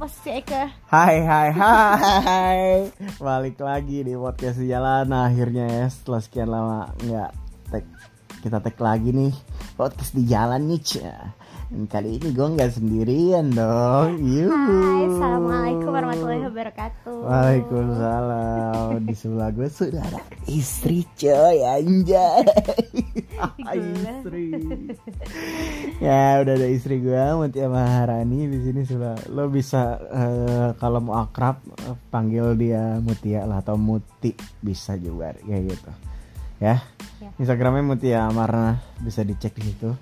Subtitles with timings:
[0.00, 0.88] posisi Eka?
[0.88, 2.88] Hai hai hai
[3.20, 7.30] Balik lagi di podcast di jalan Akhirnya ya setelah sekian lama nggak
[7.68, 7.84] tag
[8.40, 9.28] Kita tag lagi nih
[9.76, 11.20] Podcast di jalan nih Cia.
[11.68, 14.48] Dan kali ini gue nggak sendirian dong Yuhu.
[14.80, 22.48] Hai, Assalamualaikum warahmatullahi wabarakatuh Waalaikumsalam Di sebelah gue sudah ada istri coy anjay
[23.76, 24.46] Istri.
[26.00, 28.48] Ya udah ada istri gue Mutia Maharani.
[28.48, 33.76] Di sini sudah Lo bisa eh, kalau mau akrab eh, panggil dia Mutia lah atau
[33.76, 34.32] Muti.
[34.64, 35.90] Bisa juga kayak gitu.
[36.60, 36.80] Ya?
[37.20, 37.30] Ya.
[37.36, 38.80] Instagramnya Mutia Amarna.
[39.04, 39.92] Bisa dicek di situ.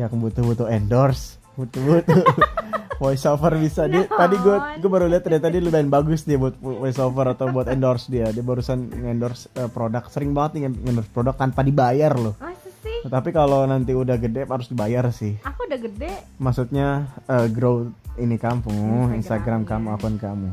[0.00, 1.36] Yang butuh-butuh endorse.
[1.52, 2.24] Butuh-butuh
[3.02, 3.90] voice over bisa.
[3.90, 4.14] Dia Naon?
[4.14, 7.66] tadi gue gue baru lihat ternyata dia lumayan bagus dia buat voice over atau buat
[7.68, 8.30] endorse dia.
[8.30, 10.06] Dia barusan endorse eh, produk.
[10.08, 12.38] Sering banget nih endorse produk tanpa dibayar loh.
[12.38, 12.98] Masa sih?
[13.06, 15.38] tapi kalau nanti udah gede harus dibayar sih.
[15.46, 16.12] Aku udah gede.
[16.36, 17.88] Maksudnya eh, grow
[18.18, 18.68] ini kamu
[19.14, 19.68] Instagram, Instagram ya.
[19.70, 20.50] kamu akun kamu.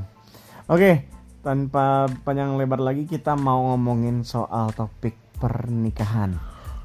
[0.70, 0.92] Oke
[1.40, 6.36] tanpa panjang lebar lagi kita mau ngomongin soal topik pernikahan.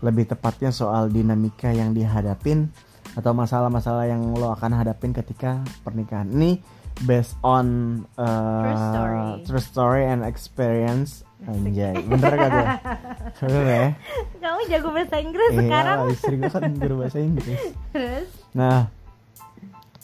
[0.00, 2.70] Lebih tepatnya soal dinamika yang dihadapin
[3.14, 6.30] atau masalah-masalah yang lo akan hadapin ketika pernikahan.
[6.30, 6.58] Ini
[7.02, 7.66] based on
[8.14, 9.18] uh, True story.
[9.42, 11.26] true story and experience.
[11.44, 12.66] Anjay bener gak gue
[13.44, 13.86] bener ya
[14.68, 17.60] jago bahasa Inggris sekarang Iya, istri gue kan guru bahasa Inggris.
[17.92, 18.28] Terus?
[18.52, 18.88] Nah,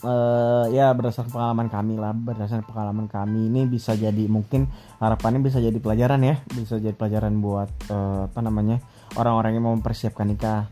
[0.01, 4.65] eh ya berdasarkan pengalaman kami lah, berdasarkan pengalaman kami ini bisa jadi mungkin
[4.97, 8.81] harapannya bisa jadi pelajaran ya, bisa jadi pelajaran buat eh, apa namanya
[9.17, 10.65] orang-orang yang mau mempersiapkan nikah.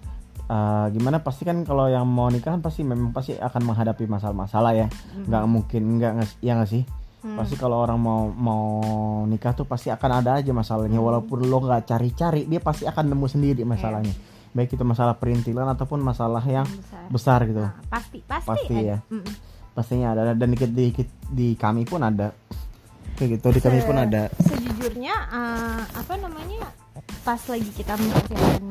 [0.49, 4.73] Eh, gimana pasti kan kalau yang mau nikah kan pasti memang pasti akan menghadapi masalah-masalah
[4.73, 4.87] ya,
[5.29, 6.83] nggak mungkin nggak ya nggak sih?
[7.19, 7.35] Hmm.
[7.35, 8.63] Pasti kalau orang mau mau
[9.25, 13.27] nikah tuh pasti akan ada aja masalahnya, walaupun lo nggak cari-cari, dia pasti akan nemu
[13.27, 14.15] sendiri masalahnya.
[14.49, 17.05] Baik itu masalah perintilan ataupun masalah yang Besar.
[17.07, 18.87] besar gitu Nah, pasti, pasti, Pasti ada.
[18.89, 18.97] ya.
[19.05, 19.33] Mm-mm.
[19.69, 20.57] pastinya ada dan di,
[20.89, 22.33] di, di kami pun ada
[23.13, 26.67] kayak gitu di kami Se- pun ada Sejujurnya eh, apa namanya
[27.21, 28.63] pas lagi kita mempersiapkan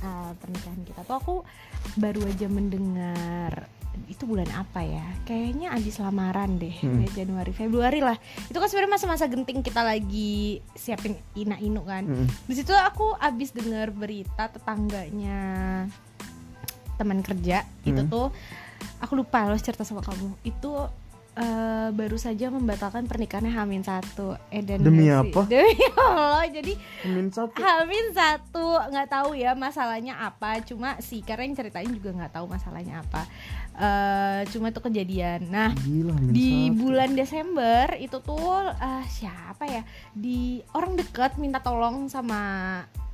[0.00, 1.34] eh, pernikahan kita tuh aku
[1.96, 3.52] baru aja mendengar
[4.04, 5.04] itu bulan apa ya?
[5.22, 7.00] Kayaknya abis lamaran deh, Hmm.
[7.00, 8.16] kayak Januari, Februari lah.
[8.44, 12.02] Itu kan sebenarnya masa-masa genting kita lagi siapin ina inu kan.
[12.02, 12.26] Mm-mm.
[12.44, 15.84] Di situ aku abis dengar berita tetangganya
[16.94, 18.08] teman kerja itu Hmm.
[18.08, 18.26] tuh
[18.96, 20.70] aku lupa loh cerita sama kamu itu
[21.34, 25.42] eh, baru saja membatalkan pernikahannya Hamin satu eh dan Demi apa?
[25.50, 31.50] demi Allah jadi Amin satu Hamin satu nggak tahu ya masalahnya apa cuma sih karena
[31.50, 33.26] yang ceritain juga nggak tahu masalahnya apa
[33.74, 35.50] Eh, cuma itu kejadian.
[35.50, 36.78] Nah gila di satu.
[36.78, 38.38] bulan Desember itu tuh
[38.70, 39.82] eh, siapa ya?
[40.14, 42.38] Di orang dekat minta tolong sama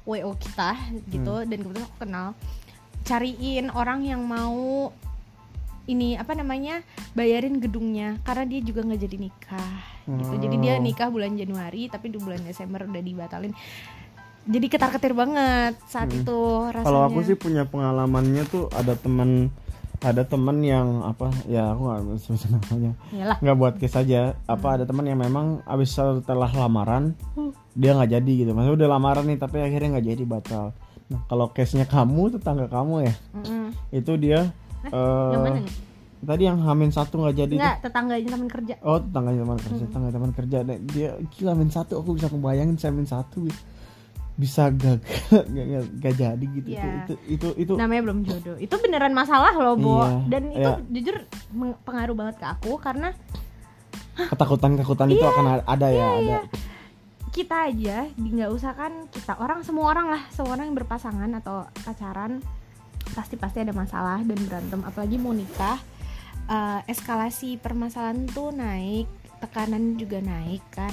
[0.04, 0.76] WO kita
[1.08, 1.48] gitu.
[1.48, 2.26] Dan kebetulan aku kenal.
[3.00, 4.92] Cariin orang yang mau
[5.88, 8.20] ini apa namanya bayarin gedungnya.
[8.20, 10.44] Karena dia juga nggak jadi nikah gitu.
[10.44, 10.84] Jadi dia Oh.
[10.84, 13.56] nikah bulan Januari tapi di bulan Desember udah dibatalin.
[14.44, 16.20] Jadi ketar ketir banget saat Hmm.
[16.20, 19.48] itu rasanya kalau aku sih punya pengalamannya tuh ada teman
[20.00, 22.92] ada teman yang apa ya aku nggak sebut namanya.
[23.40, 24.34] Nggak buat case aja.
[24.48, 27.12] Apa ada teman yang memang abis setelah lamaran
[27.76, 28.50] dia nggak jadi gitu.
[28.56, 30.66] Maksudnya udah lamaran nih tapi akhirnya nggak jadi batal.
[31.10, 33.74] Nah kalau case nya kamu tetangga kamu ya Mm-mm.
[33.90, 34.54] itu dia
[34.86, 35.74] eh, yang mana nih?
[36.22, 37.60] tadi yang hamin satu nggak jadi tuh.
[37.60, 38.74] Enggak, tetangganya teman kerja.
[38.86, 40.58] Oh tetangganya teman kerja, tetangga teman kerja.
[40.94, 43.48] Dia gila min satu, aku bisa kebayangin saya min satu
[44.40, 46.68] bisa gagal, gak, gak, gak jadi gitu.
[46.72, 46.82] Iya.
[46.82, 50.70] Itu, itu, itu, itu namanya belum jodoh itu beneran masalah loh Bo Iya, dan itu
[50.72, 50.80] iya.
[50.88, 51.16] jujur
[51.84, 53.12] pengaruh banget ke aku karena
[54.16, 56.20] ketakutan-ketakutan itu akan a- ada ya, ada.
[56.20, 56.40] iya.
[57.30, 61.68] kita aja nggak usah kan kita orang semua orang lah semua orang yang berpasangan atau
[61.86, 62.42] pacaran
[63.14, 65.78] pasti pasti ada masalah dan berantem apalagi mau nikah
[66.50, 69.06] eh, eskalasi permasalahan tuh naik
[69.38, 70.92] tekanan juga naik kan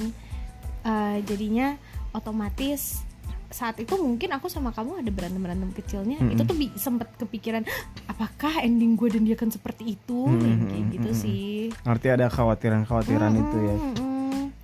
[0.88, 1.74] Eh, jadinya
[2.14, 3.02] otomatis
[3.48, 6.36] saat itu mungkin aku sama kamu ada berantem berantem kecilnya Mm-mm.
[6.36, 7.64] itu tuh sempet kepikiran
[8.04, 11.22] apakah ending gue dan dia kan seperti itu Mm-mm, kayak gitu mm-mm.
[11.24, 11.48] sih
[11.88, 13.76] Arti ada kekhawatiran-kekhawatiran itu ya.
[13.76, 14.06] Mm-mm.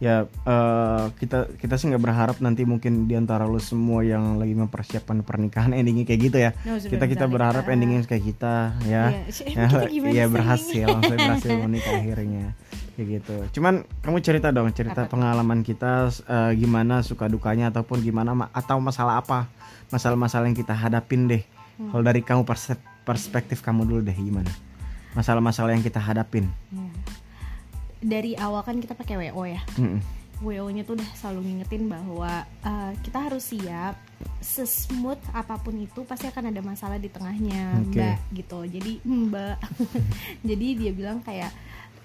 [0.02, 4.52] Ya eh, kita kita sih nggak berharap nanti mungkin di antara lo semua yang lagi
[4.52, 6.50] mempersiapkan pernikahan endingnya kayak gitu ya.
[6.66, 8.54] Nauzubillah Kita kita berharap endingnya kayak kita
[8.84, 9.02] ya.
[9.32, 9.64] Sh- ya,
[10.12, 12.52] ya berhasil berhasil menikah akhirnya
[12.94, 13.36] kayak gitu.
[13.60, 18.50] Cuman kamu cerita dong cerita Apa pengalaman kita eh, gimana suka dukanya ataupun gimana ma-
[18.54, 19.50] atau masalah apa?
[19.90, 21.42] Masalah-masalah yang kita hadapin deh.
[21.74, 21.90] Hmm.
[21.90, 22.46] kalau dari kamu
[23.02, 24.50] perspektif kamu dulu deh gimana?
[25.18, 26.46] Masalah-masalah yang kita hadapin.
[26.70, 26.90] Iya.
[28.04, 29.64] dari awal kan kita pakai WO ya.
[29.80, 29.98] Mm-mm.
[30.44, 33.96] WO-nya tuh udah selalu ngingetin bahwa uh, kita harus siap
[34.44, 37.96] sesmooth apa pun itu pasti akan ada masalah di tengahnya Oke.
[37.96, 38.58] mbak gitu.
[38.68, 39.56] Jadi mbak.
[40.48, 41.48] Jadi dia bilang kayak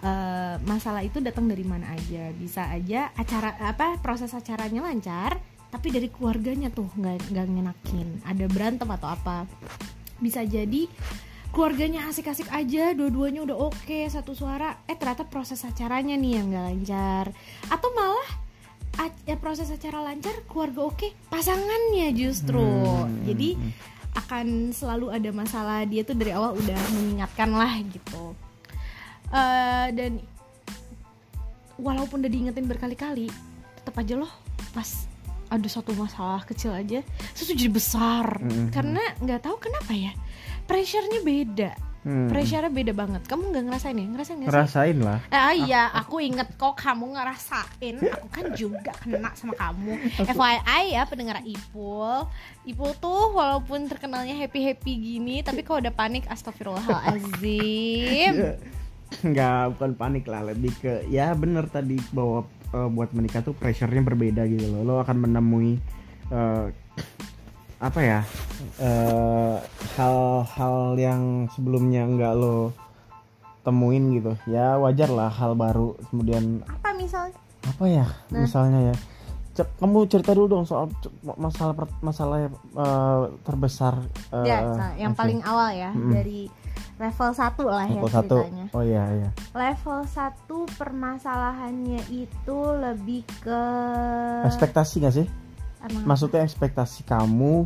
[0.03, 2.31] eh, masalah itu datang dari mana aja.
[2.35, 8.07] Bisa aja acara apa proses acaranya lancar tapi dari keluarganya tuh nggak nggak ngenakin.
[8.25, 9.45] Ada berantem atau apa.
[10.17, 10.89] Bisa jadi
[11.49, 14.81] keluarganya asik-asik aja dua-duanya udah oke satu suara.
[14.89, 17.25] Eh ternyata proses acaranya nih yang nggak lancar.
[17.69, 18.29] Atau malah
[19.23, 22.59] ya proses acara lancar keluarga oke pasangannya justru.
[22.59, 23.23] Hmm.
[23.23, 23.55] jadi
[24.17, 25.85] akan selalu ada masalah.
[25.85, 28.33] Dia tuh dari awal udah mengingatkan lah gitu
[29.29, 30.17] Eh, dan
[31.77, 33.29] walaupun udah diingetin berkali-kali
[33.75, 34.31] tetap aja loh
[34.69, 35.05] pas
[35.47, 36.99] ada satu masalah kecil aja
[37.31, 38.69] itu jadi besar Mhm.
[38.69, 40.11] karena nggak tahu kenapa ya
[40.65, 42.31] pressure-nya beda Hmm.
[42.31, 45.19] pressure-nya beda banget kamu nggak ngerasain ya ngerasain nggak Ngerasain lah.
[45.27, 47.95] Eh, ah, iya, aku inget kok kamu ngerasain.
[47.99, 49.99] Aku kan juga kena sama kamu.
[50.31, 52.23] FYI ya pendengar Ipul.
[52.63, 58.33] Ipul tuh walaupun terkenalnya happy-happy gini, tapi kalau udah panik astagfirullahalazim.
[59.09, 64.01] nggak bukan panik lah lebih ke ya bener tadi bahwa eh, buat menikah tuh pressure-nya
[64.01, 65.81] berbeda gitu loh lo akan menemui
[66.29, 66.65] eh,
[67.79, 68.19] apa ya
[68.77, 69.57] eh,
[69.95, 72.71] hal-hal yang sebelumnya nggak lo
[73.59, 77.35] temuin gitu ya wajar lah hal baru kemudian Apa misalnya?
[77.59, 78.45] apa ya Nah.
[78.45, 78.95] misalnya ya
[79.59, 80.87] kamu cerita dulu dong soal
[81.35, 83.99] masalah masalah eh, terbesar
[84.31, 84.57] eh, ya,
[84.95, 85.19] yang oke.
[85.19, 86.13] paling awal ya Mm-mm.
[86.13, 86.47] dari
[86.99, 88.65] level 1 lah ya level satu ceritanya.
[88.75, 93.61] oh iya iya Level 1 permasalahannya itu lebih ke
[94.45, 95.27] ekspektasi gak sih
[95.79, 97.63] Emang maksudnya ekspektasi kamu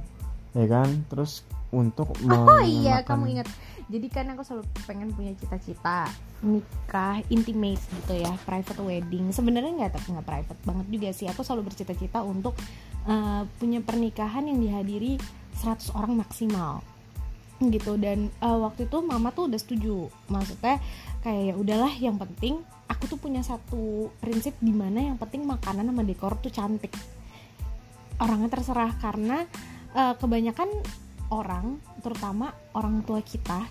[0.53, 1.41] ya kan terus
[1.73, 3.47] untuk Oh iya, mengenakan- kamu ingat.
[3.89, 6.05] Jadi kan aku selalu pengen punya cita-cita
[6.45, 9.33] nikah intimate gitu ya, private wedding.
[9.33, 11.25] Sebenarnya nggak tapi nggak private banget juga sih.
[11.33, 12.53] Aku selalu bercita-cita untuk
[13.09, 15.17] eh, punya pernikahan yang dihadiri
[15.57, 16.85] 100 orang maksimal
[17.61, 18.00] gitu.
[18.00, 20.09] Dan eh, waktu itu mama tuh udah setuju.
[20.29, 20.81] Maksudnya
[21.21, 22.59] kayak ya udahlah yang penting
[22.89, 26.94] aku tuh punya satu prinsip di mana yang penting makanan sama dekor tuh cantik.
[28.21, 29.45] Orangnya terserah karena
[29.94, 30.69] eh, kebanyakan
[31.33, 33.65] orang terutama orang tua kita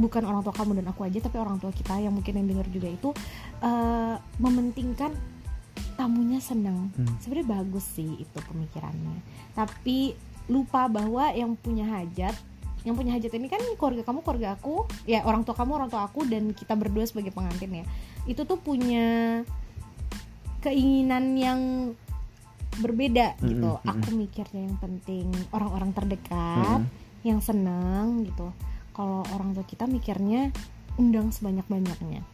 [0.00, 2.66] bukan orang tua kamu dan aku aja tapi orang tua kita yang mungkin yang dengar
[2.72, 3.10] juga itu
[3.60, 5.12] eh, mementingkan
[5.96, 6.88] tamunya senang.
[6.96, 7.16] Hmm.
[7.20, 9.20] sebenarnya bagus sih itu pemikirannya.
[9.52, 10.16] Tapi
[10.50, 12.34] lupa bahwa yang punya hajat
[12.82, 16.02] yang punya hajat ini kan keluarga kamu keluarga aku ya orang tua kamu orang tua
[16.06, 17.84] aku dan kita berdua sebagai pengantin ya.
[18.26, 19.40] Itu tuh punya
[20.62, 21.60] keinginan yang
[22.72, 23.70] berbeda Mm-mm, gitu.
[23.84, 27.26] aku mikirnya yang penting orang-orang terdekat Mm-mm.
[27.26, 28.48] yang senang gitu.
[28.96, 30.50] Kalau orang tua kita mikirnya
[30.96, 32.24] undang sebanyak-banyaknya.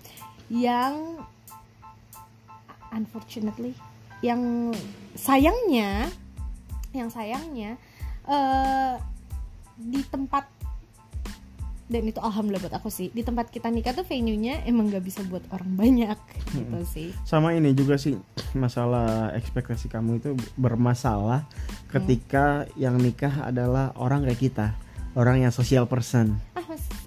[0.48, 0.94] Yang
[2.94, 3.76] unfortunately
[4.24, 4.72] yang
[5.14, 6.10] sayangnya
[6.90, 7.78] yang sayangnya
[8.26, 8.94] eh
[9.78, 10.44] di tempat
[11.88, 13.08] dan itu alhamdulillah buat aku sih.
[13.08, 16.19] Di tempat kita nikah tuh venue-nya emang gak bisa buat orang banyak
[16.52, 17.08] gitu sih.
[17.25, 18.12] Sama ini juga sih
[18.62, 21.48] masalah ekspektasi kamu itu bermasalah
[21.88, 24.66] ketika yang nikah adalah orang kayak kita
[25.16, 26.36] orang yang social person.
[26.52, 26.58] Ah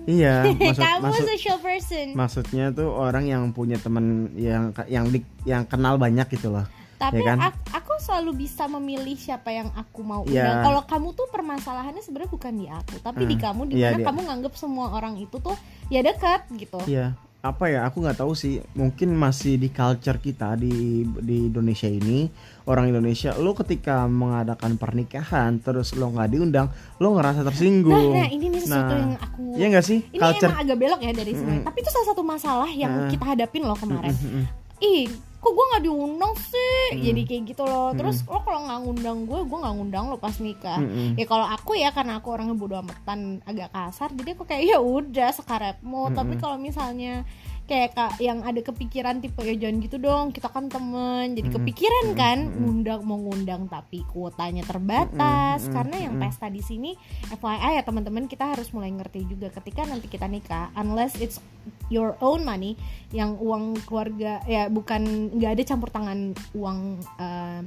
[0.10, 2.06] iya maksud kamu maksud social person.
[2.18, 6.66] maksudnya tuh orang yang punya teman yang yang di, yang kenal banyak gitu loh
[7.02, 7.38] tapi ya kan?
[7.44, 10.46] ak- aku selalu bisa memilih siapa yang aku mau Ya.
[10.46, 10.58] undang.
[10.64, 13.44] Kalau kamu tuh permasalahannya sebenarnya bukan di aku, tapi di Hmm.
[13.44, 16.78] kamu di Iya, mana kamu nganggap semua orang itu tuh ya dekat gitu.
[16.86, 17.84] Iya, apa ya?
[17.84, 18.62] Aku nggak tahu sih.
[18.72, 20.70] Mungkin masih di culture kita di
[21.04, 22.30] di Indonesia ini
[22.64, 23.34] orang Indonesia.
[23.36, 28.14] Lo ketika mengadakan pernikahan terus lo nggak diundang, lo ngerasa Nah, tersinggung.
[28.14, 30.00] nah ini nih sesuatu Nah, yang aku Iya nggak sih?
[30.06, 30.48] ini culture.
[30.48, 31.66] emang agak belok ya dari sebenarnya.
[31.66, 33.10] Tapi itu salah satu masalah yang Nah.
[33.10, 34.12] kita hadapin loh kemarin.
[34.12, 34.46] Mm, mm, mm.
[34.84, 35.06] Ih,
[35.42, 36.78] kok gue nggak diundang sih?
[36.94, 37.02] Hmm.
[37.02, 37.90] Jadi kayak gitu loh.
[37.98, 40.78] Terus lo kalau nggak ngundang gue, gue nggak ngundang lo pas nikah.
[40.78, 41.12] Mm, mm.
[41.18, 44.78] Ya kalau aku ya karena aku orangnya bodo amatan agak kasar, jadi aku kayak ya
[44.78, 46.14] udah sekarepmu.
[46.14, 46.42] Mm, Tapi mm.
[46.46, 47.26] kalau misalnya
[47.72, 50.26] kayak kak yang ada kepikiran tipe ya jangan gitu dong.
[50.30, 52.38] Kita kan temen jadi Mm, kepikiran mm, kan.
[52.38, 52.60] Mm, mm.
[52.60, 55.64] ngundang mau ngundang tapi kuotanya terbatas.
[55.64, 56.92] Mm, mm, karena yang pesta di sini
[57.32, 60.68] FYI ya teman-teman kita harus mulai ngerti juga ketika nanti kita nikah.
[60.76, 61.40] Unless it's
[61.88, 62.76] your own money
[63.10, 65.02] yang uang keluarga ya bukan
[65.32, 66.20] nggak ada campur tangan
[66.52, 66.80] uang
[67.18, 67.62] eh,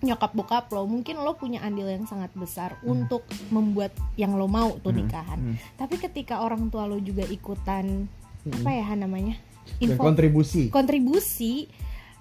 [0.00, 0.84] nyokap bokap lo.
[0.84, 5.38] Mungkin lo punya andil yang sangat besar untuk membuat yang lo mau tuh Hmm, nikahan.
[5.42, 5.56] Hmm.
[5.76, 8.23] tapi ketika orang tua lo juga ikutan Hmm.
[8.46, 9.34] Apa ya namanya
[9.76, 10.68] Dan info kontribusi.
[10.68, 11.52] kontribusi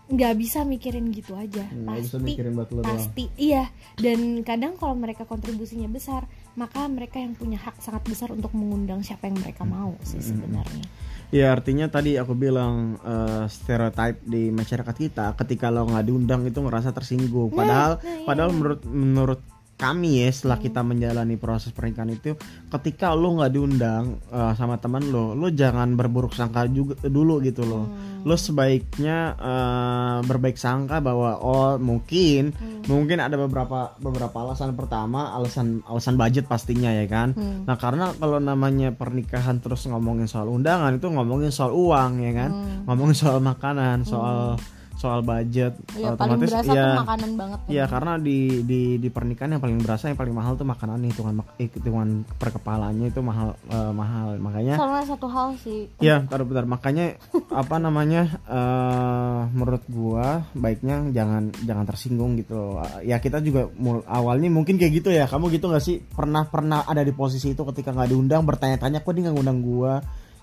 [0.05, 2.83] nggak bisa mikirin gitu aja Hmm, nggak bisa pasti mikirin lo doang.
[2.85, 8.29] pasti iya dan kadang kalau mereka kontribusinya besar maka mereka yang punya hak sangat besar
[8.29, 10.85] untuk mengundang siapa yang mereka mau sih sebenarnya
[11.33, 16.61] Ya artinya tadi aku bilang eh, stereotype di masyarakat kita ketika lo nggak diundang itu
[16.61, 17.49] ngerasa tersinggung.
[17.49, 18.21] Nah, Padahal nah, iya.
[18.21, 19.41] padahal menurut menurut
[19.83, 22.39] kami ya setelah kita menjalani proses pernikahan itu
[22.71, 27.67] ketika lo nggak diundang uh, sama teman lo lo jangan berburuk sangka juga dulu gitu
[27.67, 28.23] loh Hmm.
[28.23, 32.87] lo sebaiknya uh, berbaik sangka bahwa oh mungkin Hmm.
[32.87, 37.67] mungkin ada beberapa beberapa alasan pertama alasan alasan budget pastinya ya kan Hmm.
[37.67, 42.49] nah karena kalau namanya pernikahan terus ngomongin soal undangan itu ngomongin soal uang ya kan
[42.49, 42.87] Hmm.
[42.87, 44.55] ngomongin soal makanan soal
[45.03, 49.59] soal budget ya paling berasa ya tuh makanan banget ya karena di di di pernikahan
[49.59, 53.91] yang paling berasa yang paling mahal tuh makanan hitungan hitungan per kepalanya itu mahal eh,
[53.91, 54.39] mahal.
[54.39, 55.91] Makanya sama satu hal sih.
[55.99, 56.65] Ya bentar bentar.
[56.65, 57.19] Makanya
[57.61, 62.85] apa namanya eh menurut gua baiknya jangan jangan tersinggung gitu loh.
[63.03, 65.27] ya kita juga mul- awalnya mungkin kayak gitu ya.
[65.27, 65.99] Kamu gitu nggak sih?
[65.99, 69.93] Pernah pernah ada di posisi itu ketika nggak diundang bertanya-tanya kok dia nggak ngundang gua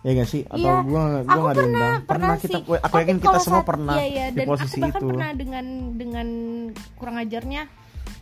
[0.00, 0.42] ya gak sih?
[0.44, 2.62] Atau Iya, gua gua aku nggak pernah diundang pernah, kita sih.
[2.80, 5.08] aku yakin kita semua pernah iya, iya, di dan posisi aku bahkan itu.
[5.08, 5.64] pernah dengan
[5.94, 6.28] dengan
[6.94, 7.62] kurang ajarnya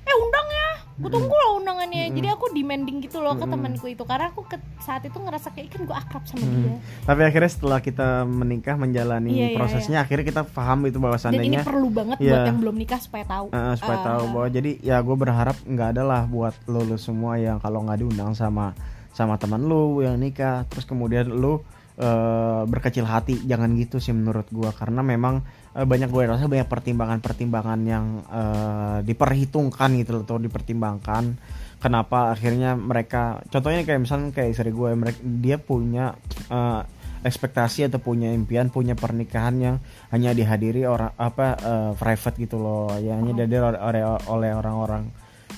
[0.00, 0.68] eh undang ya.
[0.98, 2.10] Gue tunggu loh undangannya.
[2.10, 4.02] Jadi aku demanding gitu loh ke temanku itu.
[4.02, 6.74] Karena aku ke saat itu ngerasa kayak kan gue akrab sama dia.
[7.04, 11.38] Tapi akhirnya setelah kita menikah menjalani Iya, iya, prosesnya akhirnya kita paham itu bahwa dan
[11.38, 12.32] ini perlu banget Iya.
[12.34, 13.46] buat yang belum nikah supaya tahu.
[13.52, 16.96] Eh, supaya Eh, tahu bahwa jadi ya gue berharap nggak ada lah buat lo, lo
[16.96, 18.72] semua yang kalau nggak diundang sama
[19.18, 20.62] sama teman lo yang nikah.
[20.70, 21.66] Terus kemudian lo
[21.98, 23.42] eh, berkecil hati.
[23.42, 25.42] Jangan gitu sih menurut gue karena memang
[25.74, 31.34] eh, banyak gue rasa banyak pertimbangan-pertimbangan yang eh, diperhitungkan gitu loh atau dipertimbangkan.
[31.78, 36.14] Kenapa akhirnya mereka contohnya kayak misalnya kayak istri gue mereka dia punya
[36.50, 36.82] eh,
[37.18, 39.76] ekspektasi atau punya impian punya pernikahan yang
[40.14, 42.94] hanya dihadiri orang apa eh, private gitu loh.
[42.98, 45.10] Ya hanya dihadiri oleh- oleh oleh orang-orang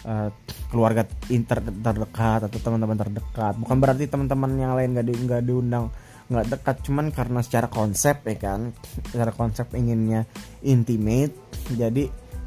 [0.07, 0.28] eh,
[0.71, 3.54] keluarga inter terdekat atau teman-teman terdekat.
[3.59, 5.90] Bukan berarti teman-teman yang lain nggak di nggak diundang
[6.30, 6.76] nggak dekat.
[6.87, 8.71] Cuman karena secara konsep ya kan?
[9.11, 10.25] Secara konsep inginnya
[10.62, 11.35] intimate.
[11.75, 12.07] Jadi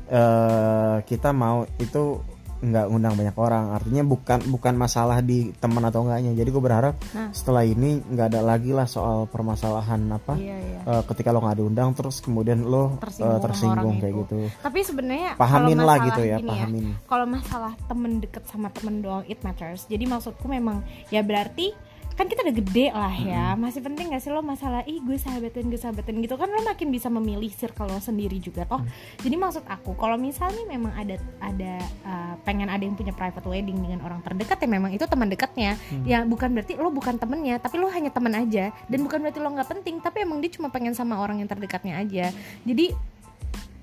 [0.10, 2.33] eh, kita mau itu
[2.64, 3.76] nggak ngundang banyak orang.
[3.76, 6.32] Artinya bukan bukan masalah di teman atau enggaknya.
[6.32, 7.30] Jadi gue berharap Nah.
[7.36, 10.80] setelah ini nggak ada lagi lah soal permasalahan apa iya iya.
[10.88, 14.22] eh, ketika lo nggak diundang terus kemudian lo eh, Tersinggung sama tersinggung kayak itu.
[14.24, 14.40] gitu.
[14.64, 16.86] Tapi sebenarnya pahamin lah gitu ya gini pahamin.
[17.06, 19.84] kalau masalah temen deket sama temen doang it matters.
[19.92, 20.80] Jadi maksudku memang
[21.12, 21.76] ya berarti
[22.14, 23.46] kan kita udah gede lah ya.
[23.58, 26.38] Masih penting gak sih lo masalah ih gue sahabatin gue sahabatin gitu.
[26.38, 28.82] Kan lo makin bisa memilih circle lo sendiri juga toh.
[29.22, 31.74] Jadi maksud aku kalau misalnya memang ada ada
[32.06, 35.78] uh, pengen ada yang punya private wedding dengan orang terdekat ya memang itu teman dekatnya.
[36.06, 38.70] Ya bukan berarti lo bukan temennya tapi lo hanya teman aja.
[38.86, 41.98] Dan bukan berarti lo nggak penting tapi emang dia cuma pengen sama orang yang terdekatnya
[42.00, 42.30] aja.
[42.64, 42.94] Jadi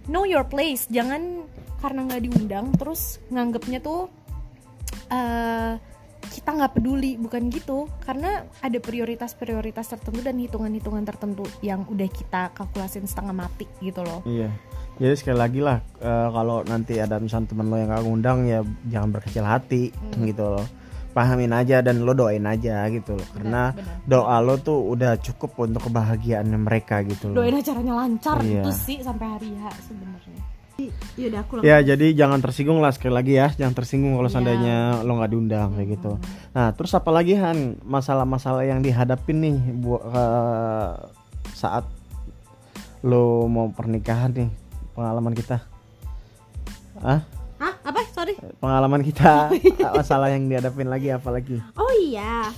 [0.07, 0.87] know your place.
[0.87, 1.45] Jangan
[1.81, 4.13] karena nggak diundang terus nganggapnya tuh
[5.11, 5.90] eh
[6.21, 7.89] kita nggak peduli bukan gitu.
[8.03, 14.21] Karena ada prioritas-prioritas tertentu dan hitungan-hitungan tertentu yang udah kita kalkulasin setengah mati gitu loh.
[14.25, 14.53] Iya.
[15.01, 18.61] Jadi sekali lagi lah eh, kalau nanti ada misalnya teman lo yang nggak ngundang ya
[18.87, 20.29] jangan berkecil hati Hmm.
[20.29, 20.67] gitu loh.
[21.11, 23.27] Pahamin aja dan lo doain aja gitu loh.
[23.33, 23.99] Karena benar.
[24.07, 27.43] doa lo tuh udah cukup untuk kebahagiaan mereka gitu loh.
[27.43, 28.63] Doain acaranya lancar Iya.
[28.63, 30.39] itu sih sampai hari H sebenarnya
[31.15, 33.53] iya udah aku Ya jadi jangan tersinggung lah sekali lagi ya.
[33.53, 34.35] Jangan tersinggung kalau Iya.
[34.35, 36.13] seandainya lo nggak diundang kayak gitu.
[36.51, 37.77] Nah terus apa lagi Han?
[37.85, 40.03] Masalah-masalah yang dihadapin nih buat
[41.53, 41.85] Saat
[43.03, 44.51] lo mau pernikahan nih.
[44.93, 45.61] Pengalaman kita.
[47.01, 47.21] Ah
[47.61, 47.75] Hah?
[47.83, 48.01] apa?
[48.11, 48.37] Sorry.
[48.57, 49.53] Pengalaman kita.
[49.93, 51.61] Masalah yang dihadapin lagi apa lagi?
[51.75, 52.49] Oh iya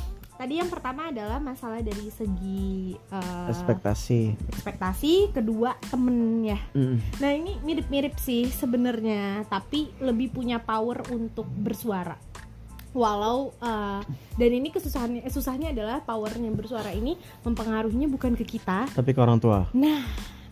[0.43, 6.99] tadi yang pertama adalah masalah dari segi eh, Ekspektasi ekspektasi kedua temen ya Mm.
[7.21, 12.17] Nah ini mirip-mirip sih sebenarnya, tapi lebih punya power untuk bersuara.
[12.97, 14.01] Walau uh,
[14.41, 18.89] dan ini kesusahannya, eh, susahnya adalah powernya bersuara ini mempengaruhinya bukan ke kita.
[18.89, 20.01] Tapi ke orang tua Nah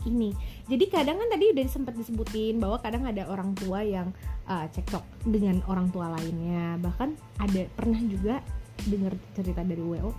[0.05, 0.33] ini,
[0.69, 4.13] jadi kadang kan tadi udah sempat disebutin bahwa kadang ada orang tua yang
[4.49, 6.77] uh, cekcok dengan orang tua lainnya.
[6.81, 7.09] Bahkan
[7.41, 8.45] ada pernah juga
[8.87, 10.13] dengar cerita dari WO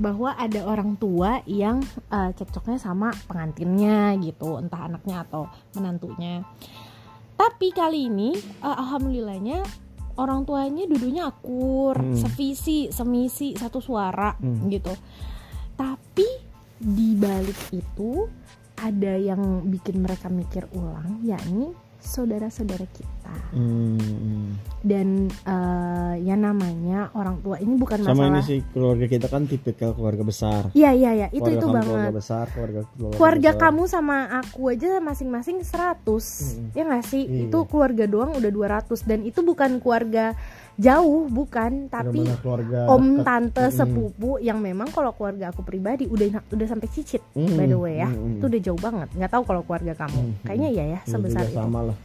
[0.00, 6.40] bahwa ada orang tua yang uh, cekcoknya sama pengantinnya gitu, entah anaknya atau menantunya.
[7.36, 8.32] Tapi kali ini
[8.64, 9.60] uh, alhamdulillahnya
[10.16, 12.16] orang tuanya dudunya akur, Hmm.
[12.16, 14.68] sevisi, semisi, satu suara Hmm.
[14.72, 14.92] gitu.
[15.76, 16.28] Tapi
[16.80, 18.28] di balik itu
[18.80, 21.70] ada yang bikin mereka mikir ulang, yakni
[22.02, 23.32] saudara-saudara kita.
[23.52, 24.58] Hmm.
[24.78, 25.08] Dan
[25.42, 28.42] uh, ya namanya orang tua ini bukan Sama ini masalah.
[28.44, 31.86] sih keluarga kita kan tipikal keluarga besar Iya iya iya, itu Keluarga itu banget.
[31.88, 33.62] Keluarga besar Keluarga, keluarga, keluarga besar.
[33.62, 36.66] kamu sama aku aja masing-masing 100 Mm-mm.
[36.72, 37.40] ya nggak sih Iya.
[37.46, 40.34] itu keluarga doang udah 200 dan itu bukan keluarga
[40.74, 41.86] jauh bukan.
[41.86, 43.24] Tapi keluarga om dekat.
[43.24, 47.54] tante sepupu yang memang kalau keluarga aku pribadi udah udah sampai cicit Mm-mm.
[47.54, 48.08] by the way ya.
[48.08, 48.38] Mm-mm.
[48.38, 49.08] itu udah jauh banget.
[49.12, 50.18] Nggak tahu kalau keluarga kamu.
[50.18, 50.42] Mm-mm.
[50.42, 51.54] kayaknya iya ya Iya sebesar itu.
[51.54, 51.96] sama lah.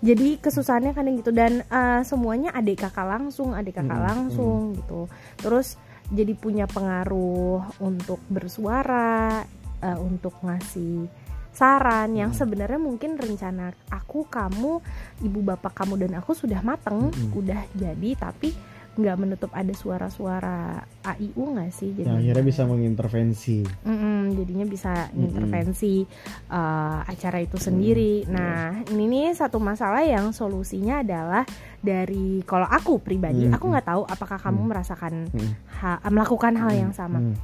[0.00, 1.30] Jadi kesusahannya kadang gitu.
[1.30, 5.12] Dan uh, semuanya adik kakak langsung adik kakak Mm, langsung gitu.
[5.36, 5.76] Terus
[6.08, 9.44] jadi punya pengaruh untuk bersuara
[9.78, 11.04] uh, untuk ngasih
[11.50, 12.38] saran yang Mm.
[12.38, 14.80] sebenarnya mungkin rencana aku kamu
[15.20, 17.34] ibu bapak kamu dan aku sudah mateng Mm-mm.
[17.34, 18.54] udah jadi tapi
[18.90, 23.62] nggak menutup ada suara-suara AIU nggak sih Yang akhirnya bisa mengintervensi.
[23.86, 25.24] Mm-mm, jadinya bisa Mm-mm.
[25.24, 26.02] intervensi
[26.48, 28.26] uh, acara itu sendiri.
[28.26, 28.28] Iya.
[28.28, 31.46] Nah, ini nih satu masalah yang solusinya adalah
[31.78, 33.56] dari kalau aku pribadi, Mm-mm.
[33.56, 34.68] aku nggak tahu apakah kamu Mm.
[34.68, 35.50] merasakan Mm.
[35.72, 37.22] ha- melakukan hal yang sama.
[37.22, 37.38] Hmm.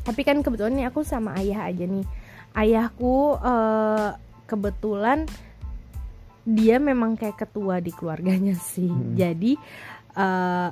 [0.00, 2.06] Tapi kan kebetulan nih aku sama ayah aja nih.
[2.56, 4.16] Ayahku uh,
[4.48, 5.28] kebetulan
[6.46, 8.88] dia memang kayak ketua di keluarganya sih.
[8.88, 9.12] Mm.
[9.12, 9.52] Jadi
[10.16, 10.70] uh,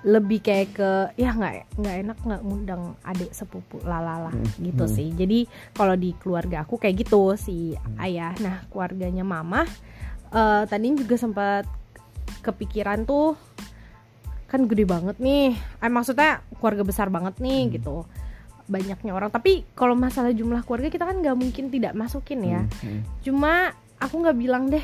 [0.00, 4.94] lebih kayak ke ya nggak nggak enak nggak ngundang adik sepupu lalala Hmm, gitu hmm.
[4.96, 5.44] sih jadi
[5.76, 8.00] kalau di keluarga aku kayak gitu si Hmm.
[8.00, 9.68] ayah nah keluarganya mama
[10.32, 11.68] eh tadi juga sempat
[12.40, 13.36] kepikiran tuh
[14.48, 17.72] kan gede banget nih eh, maksudnya keluarga besar banget nih Hmm.
[17.76, 17.96] gitu
[18.70, 22.70] banyaknya orang tapi kalau masalah jumlah keluarga kita kan nggak mungkin tidak masukin ya Hmm,
[22.80, 23.00] hmm.
[23.20, 24.82] cuma aku nggak bilang deh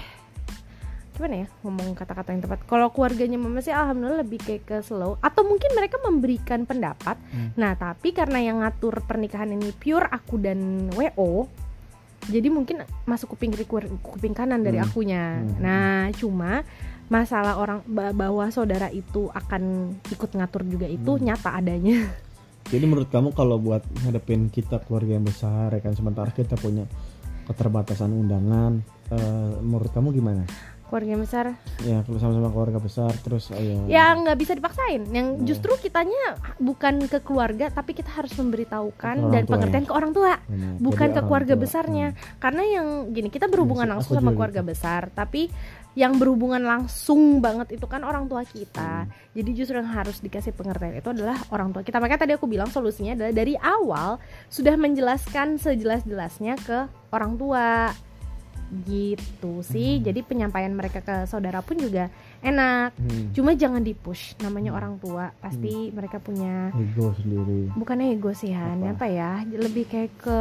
[1.13, 5.17] gimana ya ngomong kata-kata yang tepat kalau keluarganya mama sih alhamdulillah lebih kayak ke slow
[5.19, 7.57] atau mungkin mereka memberikan pendapat Hmm.
[7.57, 11.49] nah tapi karena yang ngatur pernikahan ini pure aku dan wo
[12.27, 13.65] jadi mungkin masuk kuping kiri
[14.03, 14.85] kuping kanan dari Hmm.
[14.85, 15.57] akunya Hmm.
[15.57, 16.67] nah cuma
[17.07, 21.23] masalah orang ba- bahwa saudara itu akan ikut ngatur juga itu Hmm.
[21.25, 21.97] nyata adanya
[22.67, 26.83] Jadi menurut kamu kalau buat ngadepin kita keluarga yang besar ya kan sementara kita punya
[27.47, 28.83] keterbatasan undangan
[29.15, 30.43] eh, menurut kamu gimana?
[30.87, 31.45] keluarga besar
[31.83, 35.45] Ya kalau sama-sama keluarga besar terus eh, ya, yang nggak bisa dipaksain yang Iya.
[35.51, 40.39] justru kitanya bukan ke keluarga tapi kita harus memberitahukan dan pengertian ke orang tua
[40.79, 42.39] bukan ke keluarga tua, besarnya hmm.
[42.39, 44.71] karena yang gini kita berhubungan Iya langsung sama juga keluarga gitu.
[44.71, 45.51] besar tapi
[45.97, 49.09] yang berhubungan langsung banget itu kan orang tua kita.
[49.09, 49.11] Hmm.
[49.33, 51.97] jadi justru yang harus dikasih pengertian itu adalah orang tua kita.
[51.97, 54.21] Makanya tadi aku bilang solusinya adalah dari awal
[54.53, 56.79] sudah menjelaskan sejelas-jelasnya ke
[57.11, 57.97] orang tua
[58.85, 60.05] gitu sih Hmm.
[60.05, 63.31] jadi penyampaian mereka ke saudara pun juga enak Hmm.
[63.33, 64.79] cuma jangan di push namanya Hmm.
[64.79, 68.93] orang tua pasti mereka punya ego sendiri bukan ego sih Han Apa?
[68.95, 70.41] apa ya lebih kayak ke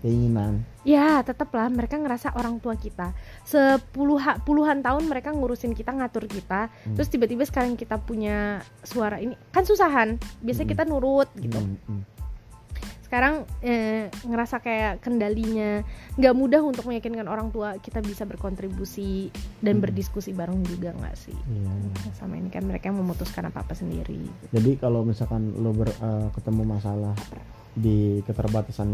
[0.00, 6.26] keinginan ya tetaplah mereka ngerasa orang tua kita sepuluh puluhan tahun mereka ngurusin kita ngatur
[6.26, 6.94] kita Hmm.
[6.94, 10.74] terus tiba-tiba sekarang kita punya suara ini kan susahan biasanya Hmm.
[10.74, 12.02] kita nurut gitu Hmm, hmm.
[13.12, 15.84] Sekarang eh, ngerasa kayak kendalinya
[16.16, 19.28] nggak mudah untuk meyakinkan orang tua kita bisa berkontribusi
[19.60, 19.84] dan Hmm.
[19.84, 21.72] berdiskusi bareng juga nggak sih iya.
[22.16, 24.16] sama ini kan mereka yang memutuskan apa apa sendiri
[24.48, 27.12] Jadi kalau misalkan lo ber, eh, ketemu masalah
[27.76, 28.88] di keterbatasan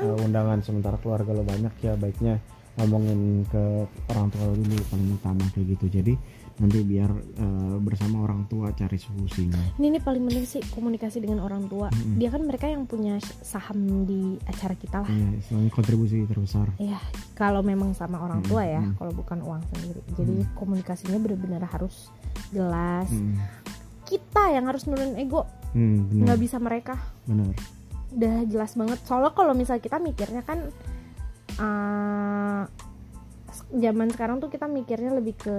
[0.00, 2.40] eh, undangan sementara keluarga lo banyak ya baiknya
[2.80, 3.84] ngomongin ke
[4.16, 6.00] orang tua lo dulu paling utama kayak gitu.
[6.00, 6.16] Jadi
[6.62, 9.58] nanti biar eh, bersama orang tua cari solusinya.
[9.76, 12.16] ini nih paling penting sih komunikasi dengan orang tua Mm-mm.
[12.16, 16.70] dia kan mereka yang punya saham di acara kita lah Iya, istilahnya kontribusi terbesar.
[16.78, 17.02] ya
[17.34, 18.94] kalau memang sama orang tua ya Mm-mm.
[18.94, 20.54] kalau bukan uang sendiri jadi Mm.
[20.54, 22.14] komunikasinya benar-benar harus
[22.48, 23.34] jelas Hmm,
[24.04, 26.94] kita yang harus nurunin ego hmm, benar, nggak bisa mereka
[27.24, 27.50] benar.
[28.12, 30.70] udah jelas banget soalnya kalau misal kita mikirnya kan
[31.54, 32.62] eh,
[33.70, 35.54] zaman sekarang tuh kita mikirnya lebih ke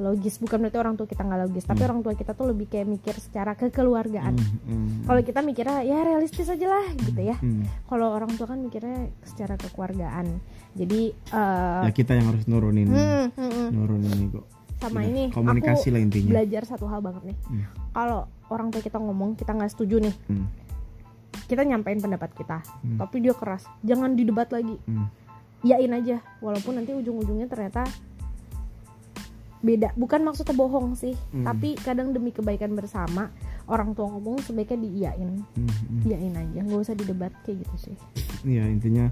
[0.00, 1.86] logis bukan berarti orang tua kita nggak logis tapi Hmm.
[1.86, 5.98] orang tua kita tuh lebih kayak mikir secara kekeluargaan Hmm, hmm, kalau kita mikirnya ya
[6.02, 7.86] realistis aja lah gitu ya hmm.
[7.86, 10.40] kalau orang tua kan mikirnya secara kekeluargaan
[10.72, 13.68] jadi eh, Ya kita yang harus nurunin, hmm, hmm, hmm.
[13.70, 14.42] nurunin ego.
[14.76, 16.30] sama Udah, ini komunikasi aku lah intinya.
[16.32, 17.64] belajar satu hal banget nih Hmm.
[17.90, 20.46] kalau orang tua kita ngomong kita nggak setuju nih Hmm,
[21.44, 22.96] kita nyampein pendapat kita Hmm.
[22.96, 25.06] tapi dia keras jangan didebat lagi hmm.
[25.66, 27.82] Yain aja walaupun nanti ujung-ujungnya ternyata
[29.58, 29.90] beda.
[29.98, 31.42] Bukan maksudnya bohong sih Hmm.
[31.42, 33.34] tapi kadang demi kebaikan bersama
[33.66, 35.42] orang tua ngomong sebaiknya diiyain.
[35.42, 36.02] Hmm, hmm.
[36.06, 37.96] iyain aja nggak usah didebat kayak gitu sih.
[38.46, 39.10] Ya intinya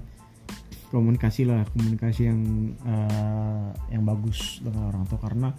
[0.87, 2.41] komunikasi lah komunikasi yang
[2.79, 5.19] eh, yang bagus dengan orang tua.
[5.19, 5.51] Karena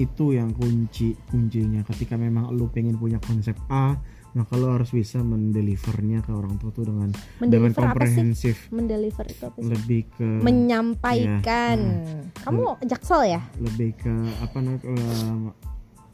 [0.00, 1.84] itu yang kunci kuncinya.
[1.84, 3.94] Ketika memang lu pengen punya konsep A
[4.36, 7.08] maka lu harus bisa mendelivernya ke orang tua tuh dengan
[7.40, 7.80] dengan mendeliver sih?
[7.80, 8.56] komprehensif.
[8.68, 9.70] Mendeliver itu apa sih?
[9.72, 11.78] Lebih ke menyampaikan.
[11.80, 12.20] Iya.
[12.44, 13.42] kamu jaksel ya?
[13.56, 14.14] lebih ke
[14.44, 15.48] apa namanya eh,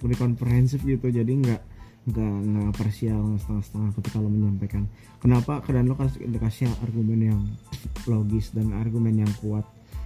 [0.06, 1.10] lebih komprehensif gitu.
[1.10, 1.62] Jadi nggak
[2.04, 4.84] nggak nggak parsial setengah-setengah ketika lo menyampaikan.
[5.18, 5.64] Kenapa?
[5.64, 7.40] Karena lo kasih dikasih argumen yang
[8.04, 9.64] logis dan argumen yang kuat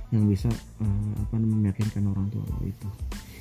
[0.08, 0.48] yang bisa
[0.80, 2.88] eh, apa meyakinkan orang tua lo itu.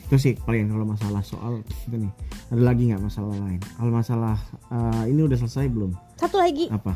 [0.07, 2.11] Itu sih paling kalau masalah soal itu nih
[2.47, 3.59] ada lagi nggak masalah lain?
[3.59, 4.37] Kalau masalah
[4.71, 5.91] eh, ini udah selesai belum?
[6.15, 6.71] Satu lagi.
[6.71, 6.95] Apa?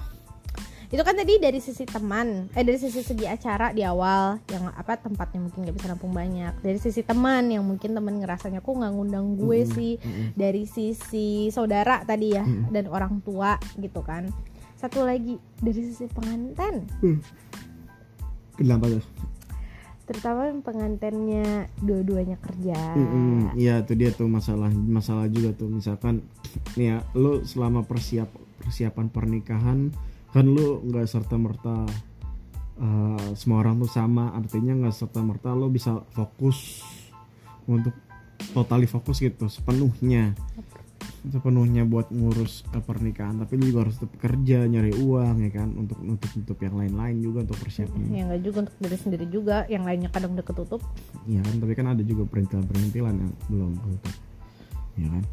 [0.91, 4.99] Itu kan tadi dari sisi teman eh dari sisi segi acara di awal yang apa
[4.99, 6.51] tempatnya mungkin nggak bisa nampung banyak.
[6.59, 9.93] Dari sisi teman yang mungkin teman ngerasanya kok nggak ngundang gue Mm-mm, sih?
[10.03, 10.35] mm-mm.
[10.35, 12.75] dari sisi saudara tadi ya Mm-mm.
[12.75, 14.27] dan orang tua gitu kan.
[14.75, 16.83] Satu lagi dari sisi pengantin.
[18.59, 19.03] Kenapa tuh?
[20.11, 22.75] Terutama yang pengantinnya dua-duanya kerja.
[23.55, 25.71] Iya tuh dia tuh masalah masalah juga tuh.
[25.71, 26.27] Misalkan
[26.75, 28.27] nih ya lu selama persiap
[28.59, 29.95] persiapan pernikahan
[30.35, 31.87] kan lu nggak serta merta
[33.39, 34.35] semua orang tuh sama.
[34.35, 36.83] Artinya nggak serta merta lu bisa fokus
[37.63, 37.95] untuk
[38.51, 40.33] totali fokus gitu sepenuhnya
[41.21, 45.69] sepenuhnya buat ngurus eh, pernikahan tapi lu juga harus tetap kerja nyari uang ya kan
[45.77, 49.57] untuk nutup nutup yang lain-lain juga untuk persiapan ya nggak juga untuk diri sendiri juga
[49.69, 50.81] yang lainnya kadang udah ketutup
[51.29, 54.15] Iya kan, tapi kan ada juga perintilan-perintilan yang belum ketutup.
[54.97, 55.23] Ya kan?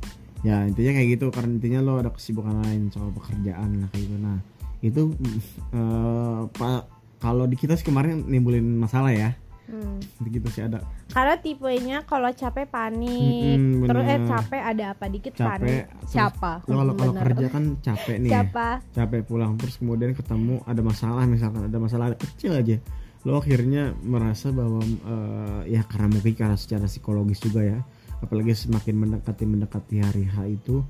[0.47, 4.17] Ya intinya kayak gitu karena intinya lo ada kesibukan lain soal pekerjaan lah kayak gitu.
[4.21, 4.39] Nah,
[4.85, 5.03] itu
[5.79, 6.83] eh, pak
[7.19, 9.33] kalau di kita sih kemarin nimbulin masalah ya.
[9.69, 10.01] Hmm.
[10.25, 10.81] Gitu sih ada
[11.13, 15.83] Karena tipenya kalau capek panik, Mm-mm, terus eh capek ada apa dikit Capek, panik.
[16.09, 16.53] Siapa?
[16.65, 18.31] kalau kerja kan capek nih.
[18.33, 18.69] Siapa?
[18.97, 22.81] Capek pulang terus kemudian ketemu ada masalah misalkan ada masalah kecil aja.
[23.29, 27.79] Lo akhirnya merasa bahwa eh, ya karena mungkin karena secara psikologis juga ya.
[28.25, 30.81] Apalagi semakin mendekati mendekati hari H itu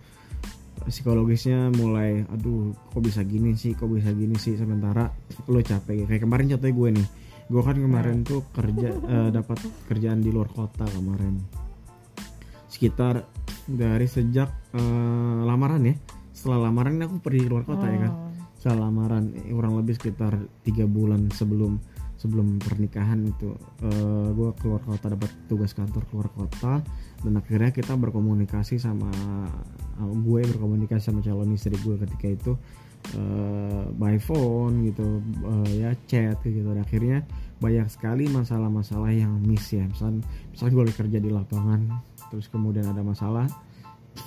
[0.86, 5.10] psikologisnya mulai aduh kok bisa gini sih kok bisa gini sih sementara
[5.50, 7.06] lo capek kayak kemarin contohnya gue nih
[7.48, 9.58] gue kan kemarin tuh kerja eh, dapat
[9.88, 11.40] kerjaan di luar kota kemarin.
[12.68, 13.24] Sekitar
[13.64, 15.96] dari sejak eh, lamaran ya.
[16.36, 18.12] Setelah lamaran aku pergi luar kota ya kan.
[18.12, 18.26] Oh.
[18.58, 20.34] setelah lamaran eh, kurang lebih sekitar
[20.66, 21.78] tiga bulan sebelum
[22.18, 23.54] sebelum pernikahan itu
[23.86, 26.84] eh, gue keluar kota dapat tugas kantor keluar kota.
[27.18, 29.08] Dan akhirnya kita berkomunikasi sama
[29.96, 32.52] eh, gue berkomunikasi sama calon istri gue ketika itu
[33.14, 37.24] eh, by phone gitu eh, ya chat gitu dan akhirnya
[37.58, 40.22] banyak sekali masalah-masalah yang miss ya misalnya
[40.54, 41.80] misalnya gue lagi kerja di lapangan
[42.30, 43.50] terus kemudian ada masalah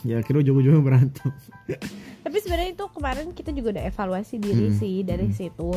[0.07, 1.31] ya akhirnya ujung-ujungnya berantem
[2.25, 4.79] Tapi sebenarnya itu kemarin kita juga udah evaluasi diri Mm-mm.
[4.79, 5.39] sih dari Mm-mm.
[5.39, 5.71] situ.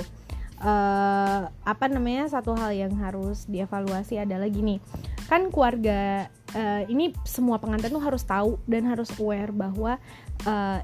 [0.55, 4.79] eh apa namanya satu hal yang harus dievaluasi adalah gini
[5.27, 9.99] kan keluarga eh, ini semua pengantin tuh harus tahu dan harus aware bahwa
[10.47, 10.79] eh,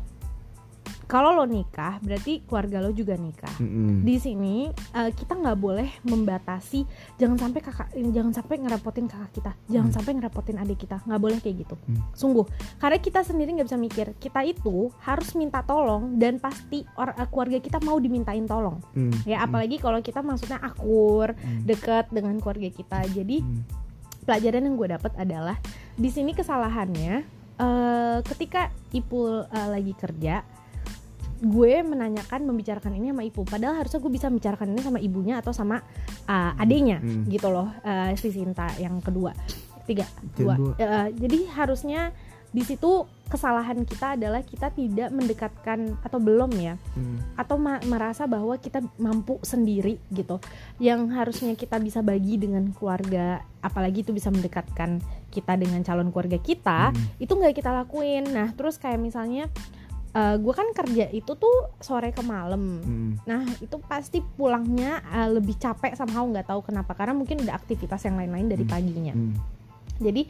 [1.10, 4.00] kalau lo nikah berarti keluarga lo juga nikah Mm-mm.
[4.00, 6.86] di sini eh, kita nggak boleh membatasi
[7.18, 9.96] jangan sampai kakak jangan sampai ngerepotin kakak kita jangan Hmm.
[9.96, 11.98] sampai ngerepotin adik kita nggak boleh kayak gitu Hmm.
[12.14, 12.46] sungguh
[12.78, 17.26] karena kita sendiri nggak bisa mikir kita itu harus minta tolong dan pasti or- eh,
[17.26, 19.26] keluarga kita mau dimintain tolong Mm.
[19.26, 21.66] ya apalagi kalau kita maksudnya akur Mm.
[21.66, 23.60] dekat dengan keluarga kita jadi Mm.
[24.22, 25.56] pelajaran yang gue dapat adalah
[25.92, 30.40] di sini kesalahannya eh, ketika Ipul eh, lagi kerja
[31.40, 35.50] gue menanyakan membicarakan ini sama Ipul padahal harusnya gue bisa membicarakan ini sama ibunya atau
[35.50, 35.80] sama
[36.26, 37.24] uh, adiknya Hmm.
[37.26, 39.32] gitu loh eh, si Sinta yang kedua
[39.84, 40.54] tiga dua.
[40.76, 42.12] Eh, jadi harusnya
[42.50, 47.38] di situ kesalahan kita adalah kita tidak mendekatkan atau belum ya Mm.
[47.38, 50.42] atau ma- merasa bahwa kita mampu sendiri gitu
[50.76, 54.98] yang harusnya kita bisa bagi dengan keluarga apalagi itu bisa mendekatkan
[55.30, 57.22] kita dengan calon keluarga kita Mm.
[57.22, 59.46] itu nggak kita lakuin nah terus kayak misalnya
[60.36, 63.10] gue kan kerja itu tuh sore ke malam Mm.
[63.24, 68.02] nah itu pasti pulangnya eh, lebih capek sama nggak tahu kenapa karena mungkin ada aktivitas
[68.02, 68.72] yang lain-lain dari Hmm.
[68.72, 69.32] paginya Mm.
[70.00, 70.22] jadi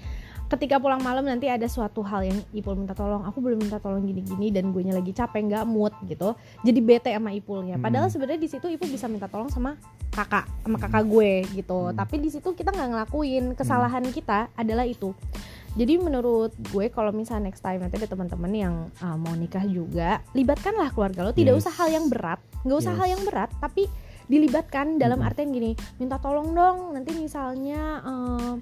[0.51, 4.03] ketika pulang malam nanti ada suatu hal yang Ipul minta tolong aku belum minta tolong
[4.03, 8.15] gini-gini dan gue lagi capek nggak mood gitu jadi bete sama Ipulnya padahal Hmm.
[8.19, 9.79] sebenarnya di situ Ipul bisa minta tolong sama
[10.11, 11.95] kakak sama kakak gue gitu Hmm.
[11.95, 15.15] tapi di situ kita nggak ngelakuin kesalahan kita adalah itu
[15.71, 20.19] jadi menurut gue kalau misalnya next time nanti ada teman-teman yang uh, mau nikah juga
[20.33, 21.63] libatkanlah keluarga lo tidak Yes.
[21.63, 22.99] usah hal yang berat nggak usah Yes.
[22.99, 23.87] hal yang berat tapi
[24.27, 25.29] dilibatkan dalam Mm-mm.
[25.29, 28.55] artian gini minta tolong dong nanti misalnya uh,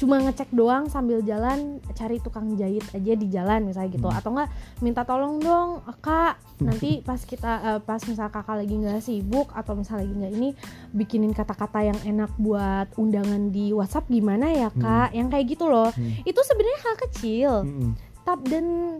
[0.00, 4.16] cuma ngecek doang sambil jalan cari tukang jahit aja di jalan misalnya gitu Hmm.
[4.16, 4.48] atau enggak
[4.80, 9.76] minta tolong dong kak nanti pas kita eh, pas misal kakak lagi nggak sibuk atau
[9.76, 10.48] misal lagi nggak ini
[10.90, 15.92] bikinin kata-kata yang enak buat undangan di WhatsApp gimana ya kak yang kayak gitu loh
[15.92, 16.16] Hmm.
[16.22, 17.90] itu sebenarnya hal kecil Mm-mm.
[18.22, 18.96] Tap- dan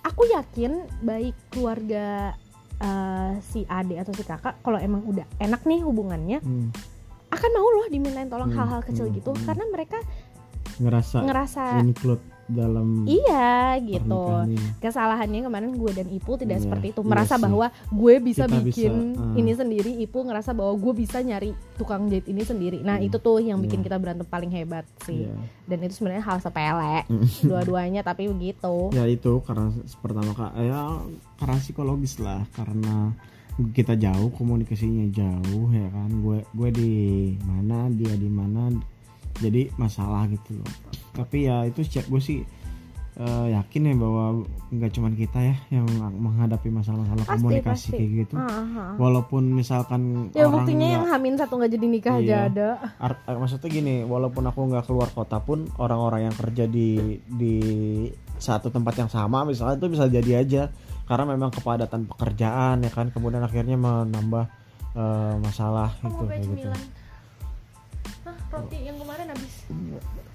[0.00, 2.38] aku yakin baik keluarga
[2.76, 6.70] eh, si ade atau si kakak kalau emang udah enak nih hubungannya Mm.
[7.26, 9.44] akan mau loh dimintain tolong Hmm, hal-hal kecil hmm, gitu hmm.
[9.44, 9.98] karena mereka
[10.78, 14.22] ngerasa ngerasa include dalam iya gitu
[14.78, 17.42] kesalahannya kemarin gue dan Ipu tidak Iya, seperti itu iya merasa sih.
[17.42, 19.34] bahwa gue bisa Kita bikin bisa, uh.
[19.34, 23.04] ini sendiri Ipu ngerasa bahwa gue bisa nyari tukang jahit ini sendiri nah Hmm.
[23.04, 23.84] itu tuh yang bikin Iya.
[23.84, 25.34] kita berantem paling hebat sih Iya.
[25.64, 26.96] dan itu sebenarnya hal sepele
[27.50, 29.66] dua-duanya tapi begitu ya itu karena
[29.98, 31.02] pertama kak ya
[31.36, 33.10] karena psikologis lah karena
[33.72, 36.92] kita jauh komunikasinya jauh ya kan gue gue di
[37.42, 38.70] mana dia di mana
[39.38, 40.70] jadi masalah gitu loh
[41.12, 42.40] tapi ya itu cek gue sih
[43.16, 44.24] eh, yakin ya bahwa
[44.68, 47.96] nggak cuman kita ya yang menghadapi masalah-masalah Pasti, komunikasi pasti.
[47.96, 48.92] kayak gitu ah.
[48.96, 52.38] walaupun misalkan ya orang buktinya nggak- yang hamin satu nggak jadi nikah aja Iya.
[52.50, 52.68] ada
[52.98, 56.88] Ar- eh, maksudnya gini walaupun aku nggak keluar kota pun orang-orang yang kerja di
[57.24, 57.54] di
[58.36, 60.62] satu tempat yang sama misalnya itu bisa jadi aja
[61.08, 64.44] karena memang kepadatan pekerjaan ya kan kemudian akhirnya menambah
[64.92, 66.68] eh, masalah gitu kayak gitu
[68.52, 69.54] roti yang kemarin habis.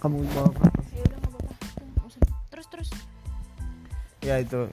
[0.02, 0.66] Kamu bawa apa?
[0.92, 1.54] ya udah nggak apa-apa.
[2.52, 2.90] Terus terus.
[4.22, 4.70] Ya itu.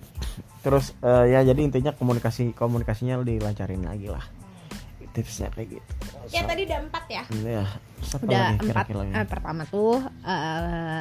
[0.60, 4.24] Terus eh, ya jadi intinya komunikasi komunikasinya dilancarin lagi lah.
[5.14, 5.92] Tipsnya kayak gitu.
[6.30, 7.22] Ya tadi udah empat ya?
[7.42, 7.64] Ya
[7.98, 8.86] apa udah lagi empat.
[8.86, 11.00] kira-kira eh, pertama tuh eh,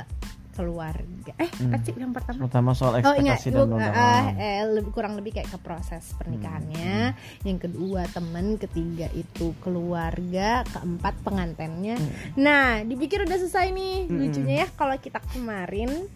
[0.58, 1.70] keluarga eh Hmm.
[1.70, 5.14] apa sih yang pertama pertama soal Oh ingat, ekspektasi bu- dan eh, eh, lebih- kurang
[5.14, 7.14] lebih kayak ke proses pernikahannya.
[7.44, 11.96] Yang kedua temen, ketiga itu keluarga, keempat pengantennya.
[12.36, 13.98] Nah, dipikir udah selesai nih.
[14.04, 14.18] Hmm.
[14.18, 16.10] Lucunya ya kalau kita kemarin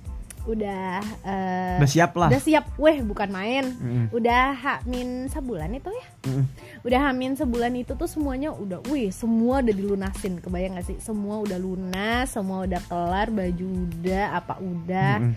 [0.49, 3.65] udah eh, udah siap lah udah siap, weh bukan main.
[3.77, 4.05] Mm-mm.
[4.09, 6.07] Udah hamin sebulan itu ya.
[6.25, 6.45] Mm-mm.
[6.81, 10.41] Udah hamin sebulan itu tuh semuanya udah, wih semua udah dilunasin.
[10.41, 10.97] Kebayang gak sih?
[10.97, 15.35] Semua udah lunas, semua udah kelar, baju udah, apa udah Mm-mm.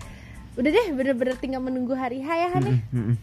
[0.57, 2.63] udah deh bener-bener tinggal menunggu hari H ya Han.
[2.65, 2.79] Mm-mm.
[2.93, 3.17] Mm-mm.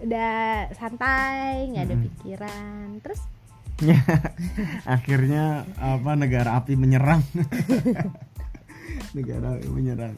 [0.00, 0.32] udah
[0.80, 2.06] santai nggak ada Mm-mm.
[2.08, 3.20] pikiran terus
[4.84, 7.20] akhirnya apa negara api menyerang
[9.16, 10.14] negara menyerang.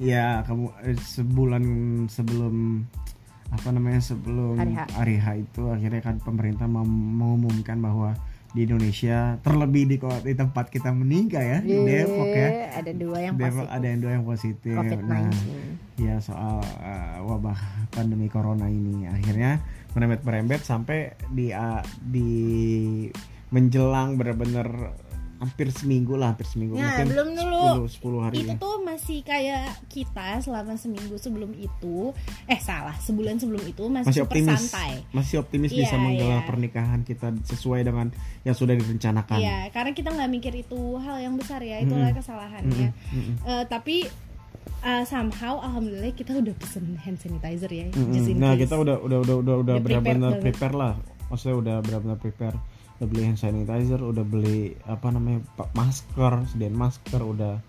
[0.00, 1.64] Ya kamu eh, sebulan
[2.08, 2.86] sebelum
[3.46, 4.80] apa namanya sebelum Hari H.
[4.98, 8.18] hari H itu akhirnya kan pemerintah mengumumkan bahwa
[8.56, 12.48] di Indonesia terlebih di di tempat kita menikah ya di Depok ya.
[12.72, 13.76] ada dua yang Depok positif.
[13.76, 14.74] ada yang dua yang positif.
[14.74, 15.28] COVID-19 nah
[15.96, 17.58] ya soal uh, wabah
[17.92, 19.08] pandemi corona ini.
[19.08, 19.60] Akhirnya
[19.96, 22.30] merembet merembet sampai di uh, di
[23.52, 24.96] menjelang benar-benar
[25.36, 27.62] hampir seminggu lah hampir seminggu Nah, mungkin belum dulu.
[27.84, 28.54] 10, 10 hari itu ya.
[28.56, 32.10] tuh masih kayak kita selama seminggu sebelum itu
[32.44, 36.38] eh salah sebulan sebelum itu masih, masih super optimis santai masih optimis Iya, bisa menggelar
[36.38, 36.46] iya.
[36.46, 38.06] pernikahan kita sesuai dengan
[38.42, 42.18] yang sudah direncanakan Iya, karena kita nggak mikir itu hal yang besar ya, itulah Mm-mm.
[42.18, 42.88] kesalahannya.
[42.88, 43.36] Mm-mm, mm-mm.
[43.46, 43.96] Eh, tapi
[44.78, 47.86] eh, somehow alhamdulillah kita udah pesen hand sanitizer ya.
[48.08, 48.64] Just in Nah case.
[48.64, 50.42] kita udah udah udah udah udah benar-benar banget.
[50.42, 50.94] prepare lah.
[51.26, 52.56] Maksudnya udah benar-benar prepare.
[52.96, 57.60] Udah beli hand sanitizer, udah beli apa namanya masker, sediain masker, udah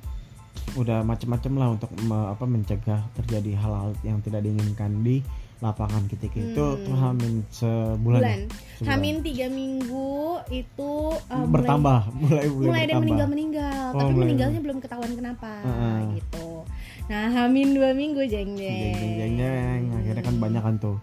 [0.74, 5.22] udah macam-macam lah untuk me- apa mencegah terjadi hal-hal yang tidak diinginkan di
[5.58, 6.84] lapangan ketika itu Hmm.
[6.84, 7.98] tuh hamin sebulan.
[7.98, 8.40] bulan.
[8.78, 8.88] Sebulan.
[8.88, 10.12] Hamin tiga minggu
[10.50, 13.02] itu eh, mulai- bertambah, mulai mulai, mulai ada yang bertambah.
[13.02, 16.00] meninggal meninggal Oh, tapi mulai- meninggalnya belum ketahuan kenapa Heeh.
[16.16, 16.48] gitu
[17.08, 19.82] nah hamin dua minggu jeng Jeng, jeng jeng, jeng, jeng.
[19.96, 20.98] akhirnya kan banyak kan tuh.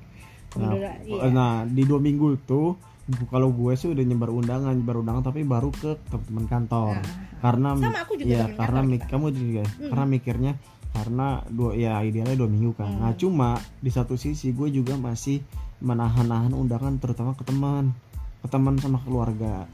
[0.54, 0.70] Nah,
[1.02, 1.26] iya.
[1.28, 2.93] nah di dua minggu itu bu-
[3.28, 7.04] kalau gue sih udah nyebar undangan, nyebar undangan tapi baru ke teman kantor.
[7.04, 9.10] Nah, karena sama aku juga ya karena kantor mik kita.
[9.12, 9.68] kamu juga ya?
[9.68, 9.88] Mm.
[9.92, 10.52] karena mikirnya
[10.94, 12.88] karena dua ya idealnya dua minggu kan.
[12.88, 13.00] Mm.
[13.04, 13.50] Nah cuma
[13.84, 15.44] di satu sisi gue juga masih
[15.84, 17.92] menahan-nahan undangan terutama ke teman,
[18.40, 19.68] ke teman sama keluarga,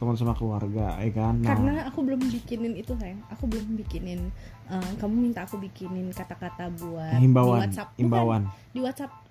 [0.00, 1.44] teman sama keluarga, ya kan.
[1.44, 4.32] Nah, karena aku belum bikinin itu sayang aku belum bikinin
[4.72, 8.42] eh, kamu minta aku bikinin kata-kata buat himbauan, di WhatsApp Bukan, himbauan
[8.72, 9.25] di WhatsApp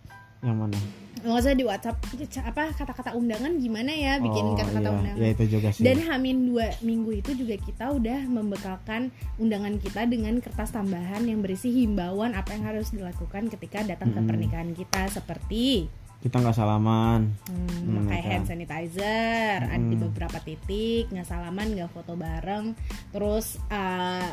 [0.45, 0.77] yang mana?
[1.25, 1.97] nggak usah di WhatsApp
[2.45, 5.81] apa kata-kata undangan gimana ya bikinin oh, kata-kata iya, undangan ya itu juga sih.
[5.81, 9.10] Dan Hamin dua minggu itu juga kita udah membekalkan
[9.41, 14.21] undangan kita dengan kertas tambahan yang berisi himbauan apa yang harus dilakukan ketika datang ke
[14.21, 14.29] Mm-mm.
[14.29, 15.89] pernikahan kita seperti
[16.21, 17.34] kita nggak salaman.
[17.49, 18.29] hmm, Hmm, memakai kan.
[18.31, 20.03] hand sanitizer ada di Mm.
[20.05, 22.77] beberapa titik nggak salaman nggak foto bareng
[23.10, 24.29] terus eh,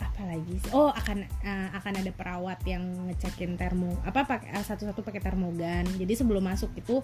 [0.00, 0.70] apa lagi sih?
[0.70, 5.84] oh akan eh, akan ada perawat yang ngecekin termo apa pakai eh, satu-satu pakai termogan
[5.94, 7.02] jadi sebelum masuk itu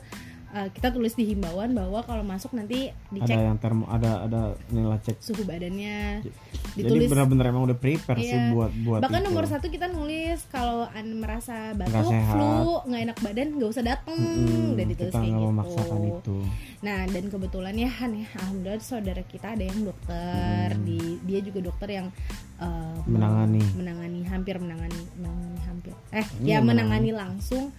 [0.51, 4.41] eh, kita tulis di himbauan bahwa kalau masuk nanti dicek Ada yang termo, ada ada
[4.69, 5.19] nilai cek.
[5.19, 6.31] suhu badannya Jadi
[6.77, 8.51] ditulis benar-benar emang udah prepare sih Iya.
[8.51, 9.27] buat buat bahkan itu.
[9.29, 12.55] nomor satu kita nulis kalau an merasa batuk flu
[12.85, 16.37] nggak enak badan nggak usah datang Mm-mm, udah ditulis kita kayak gitu memaksakan itu.
[16.81, 20.23] nah dan kebetulan ya Han ya alhamdulillah saudara kita ada yang dokter
[20.67, 20.83] Hmm.
[20.83, 22.09] di dia juga dokter yang
[22.57, 23.63] eh, Menangani.
[23.75, 27.75] menangani hampir menangani menangani hampir eh Iya, ya menangani langsung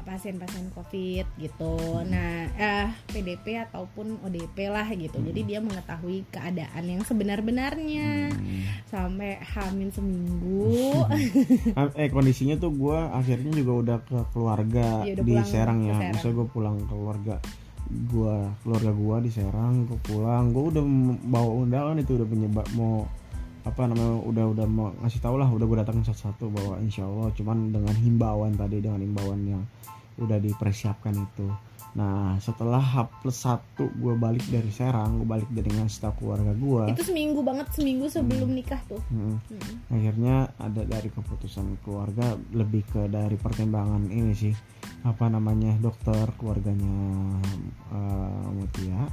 [0.00, 1.76] pasien-pasien COVID gitu.
[1.76, 2.08] Hmm.
[2.08, 5.12] Nah, eh PDP ataupun ODP lah gitu.
[5.14, 5.28] Hmm.
[5.28, 8.64] Jadi dia mengetahui keadaan yang sebenar-benarnya Hmm.
[8.88, 11.04] sampai hamil seminggu.
[11.76, 15.94] Ah, eh kondisinya tuh gue akhirnya juga udah ke keluarga Iya, udah di Serang ya
[15.94, 16.12] Serang.
[16.16, 17.36] misalnya gue pulang ke keluarga
[17.90, 20.84] gue keluarga gue di Serang gue pulang gue udah
[21.24, 23.02] bawa undangan itu udah penyebab mau
[23.60, 27.28] apa namanya udah udah mau ngasih tau lah udah gue datangin satu-satu bahwa insya Allah
[27.36, 29.62] cuman dengan himbauan tadi dengan himbauan yang
[30.16, 31.48] udah dipersiapkan itu.
[31.90, 36.54] Nah setelah H plus satu gue balik dari Serang gue balik dari ngasih tahu keluarga
[36.54, 39.02] gue itu seminggu banget seminggu sebelum nikah tuh.
[39.10, 39.42] Hmm.
[39.50, 39.76] Hmm.
[39.90, 44.54] akhirnya ada dari keputusan keluarga lebih ke dari pertimbangan ini sih.
[45.04, 46.96] Apa namanya dokter keluarganya
[47.92, 49.04] eh, Mutia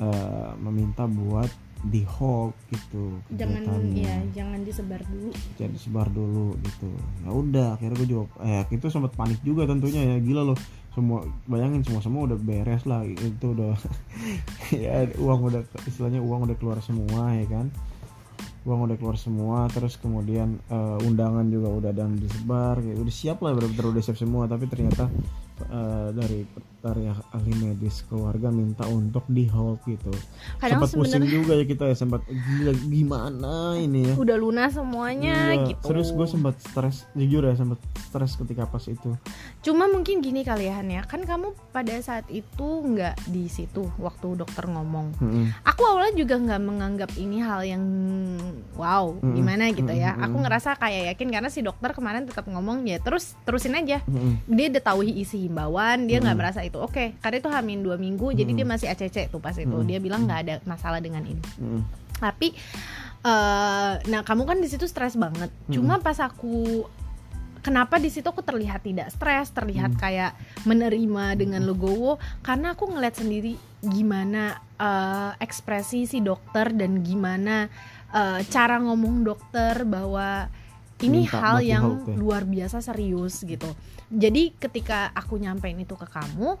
[0.00, 4.02] eh, meminta buat di hold gitu jangan kegiatannya.
[4.02, 5.30] ya jangan disebar dulu.
[5.54, 6.90] Jadi sebar dulu gitu.
[7.22, 10.58] Ya udah akhirnya gue jawab eh itu sempat panik juga tentunya ya gila loh.
[10.90, 13.78] Semua bayangin semua semua udah beres lah itu udah
[14.74, 17.70] ya uang udah istilahnya uang udah keluar semua ya kan.
[18.66, 23.38] Uang udah keluar semua terus kemudian eh, undangan juga udah dan disebar kayak udah siap
[23.38, 24.50] lah benar-benar udah siap semua.
[24.50, 25.06] Tapi ternyata
[25.62, 26.42] eh, dari
[26.78, 30.14] dari ahli medis keluarga minta untuk di hold gitu
[30.58, 35.34] kadang sempat pusing juga ya kita ya sempat gila gimana ini ya udah lunas semuanya
[35.48, 39.16] Iya, gitu Terus gue sempat stres, jujur ya sempat stres ketika pas itu.
[39.60, 43.88] Cuma mungkin gini kali ya Han ya, kan kamu pada saat itu nggak di situ
[43.96, 45.16] waktu dokter ngomong.
[45.18, 45.50] Mm-mm.
[45.64, 47.82] Aku awalnya juga nggak menganggap ini hal yang
[48.74, 49.34] wow Mm-mm.
[49.34, 50.14] gimana gitu ya.
[50.14, 50.24] Mm-mm.
[50.28, 54.02] Aku ngerasa kayak yakin karena si dokter kemarin tetap ngomong ya terus terusin aja.
[54.06, 54.44] Mm-mm.
[54.46, 56.40] Dia udah tahu isi himbauan, dia nggak Mm.
[56.40, 57.16] merasa itu oke.
[57.18, 59.72] Karena itu hamin dua minggu, jadi dia masih ACC tuh pas itu.
[59.72, 59.86] Mm.
[59.88, 61.40] Dia bilang nggak ada masalah dengan ini.
[61.58, 61.82] Mm-mm.
[62.20, 62.52] Tapi
[63.18, 65.50] eh nah kamu kan di situ stres banget.
[65.72, 66.86] Cuma pas aku
[67.58, 70.00] kenapa di situ aku terlihat tidak stres, terlihat Hmm.
[70.00, 70.32] kayak
[70.64, 77.66] menerima dengan legowo karena aku ngeliat sendiri gimana eh, ekspresi si dokter dan gimana
[78.14, 80.48] eh, cara ngomong dokter bahwa
[81.00, 82.14] ini Minta hal yang ya.
[82.14, 83.70] luar biasa serius gitu.
[84.08, 86.58] Jadi ketika aku nyampein itu ke kamu,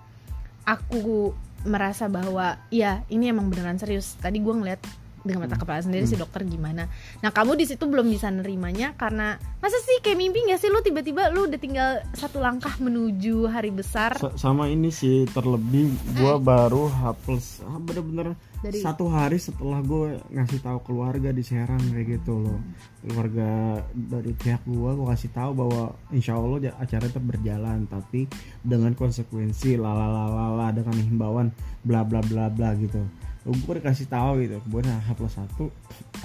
[0.62, 4.14] aku merasa bahwa ya ini emang beneran serius.
[4.14, 4.78] Tadi gue ngeliat
[5.18, 5.60] dengan mata Hmm.
[5.60, 6.22] kepala sendiri si Hmm.
[6.22, 6.86] dokter gimana.
[7.18, 10.78] Nah kamu di situ belum bisa nerimanya karena masa sih kayak mimpi gak sih lu
[10.78, 16.34] tiba-tiba lu udah tinggal satu langkah menuju hari besar Sa- sama ini sih terlebih gue
[16.38, 21.78] baru H plus ah, bener-bener dari satu hari setelah gue ngasih tahu keluarga di Serang
[21.94, 22.58] kayak gitu loh.
[23.06, 28.26] Keluarga dari pihak gue gue kasih tahu bahwa insya Allah acara tetap berjalan tapi
[28.66, 31.48] dengan konsekuensi lalalala dengan himbauan
[31.86, 32.98] bla bla bla bla gitu.
[33.46, 35.70] Gue dikasih tahu gitu kemudian H plus satu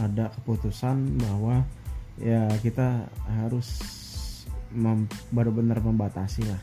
[0.02, 1.62] ada keputusan bahwa
[2.18, 3.06] ya kita
[3.42, 3.78] harus
[4.74, 6.62] mem- benar-benar membatasi lah.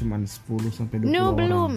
[0.00, 1.36] Cuman 10 sampai 20 no orang.
[1.36, 1.72] belum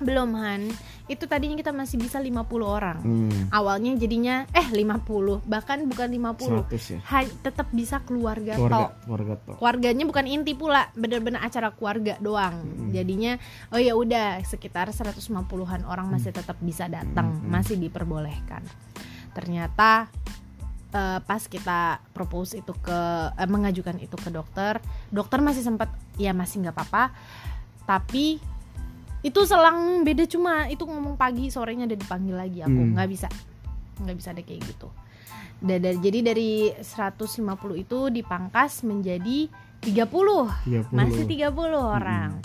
[0.00, 0.72] belum Han.
[1.10, 3.02] Itu tadinya kita masih bisa 50 orang.
[3.02, 6.98] Hmm, awalnya jadinya eh 50 bahkan bukan 50 100 ya?
[7.02, 8.90] Ha- tetap bisa keluarga, keluarga tok.
[9.04, 9.56] keluarga tok.
[9.58, 12.62] Keluarganya bukan inti pula bener-bener acara keluarga doang.
[12.62, 12.90] Mm-mm.
[12.90, 13.38] jadinya
[13.70, 17.50] oh ya udah sekitar 150-an orang masih tetap bisa datang Mm-mm.
[17.50, 18.62] masih diperbolehkan.
[19.34, 20.06] Ternyata
[20.90, 23.00] eh, pas kita propose itu ke
[23.34, 24.78] eh, mengajukan itu ke dokter
[25.10, 27.04] dokter masih sempat ya masih nggak apa-apa.
[27.82, 28.38] Tapi
[29.20, 32.92] itu selang beda cuma itu ngomong pagi sorenya udah dipanggil lagi aku Hmm.
[32.94, 33.28] nggak bisa.
[33.98, 34.88] Nggak bisa deh kayak gitu.
[35.58, 37.44] Da- da- jadi dari 150
[37.76, 39.44] itu dipangkas menjadi
[39.78, 42.40] 30 30 masih 30 orang.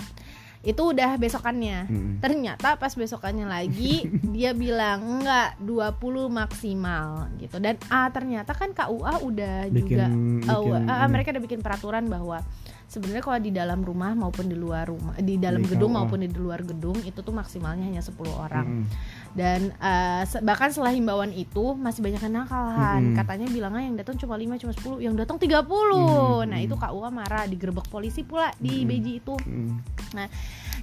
[0.62, 1.86] Itu udah besokannya.
[1.86, 2.14] Mm-mm.
[2.18, 4.02] ternyata pas besokannya lagi
[4.36, 5.96] dia bilang enggak 20
[6.28, 7.56] maksimal gitu.
[7.58, 11.12] Dan ah ternyata kan KUA udah juga bikin, Oh, bikin ah, ini.
[11.14, 12.42] mereka udah bikin peraturan bahwa
[12.96, 16.64] sebenarnya kalau di dalam rumah maupun di luar rumah di dalam gedung maupun di luar
[16.64, 18.86] gedung itu tuh maksimalnya hanya 10 orang Mm-mm.
[19.32, 19.76] dan
[20.24, 23.18] se- bahkan setelah himbauan itu masih banyak yang nakalahan Mm-mm.
[23.18, 26.48] katanya bilangnya yang datang cuma 5 cuma 10 yang datang 30 Mm-mm.
[26.48, 28.88] nah itu KUA marah digerebek polisi pula di Mm-mm.
[28.88, 29.76] Beji itu Mm-mm.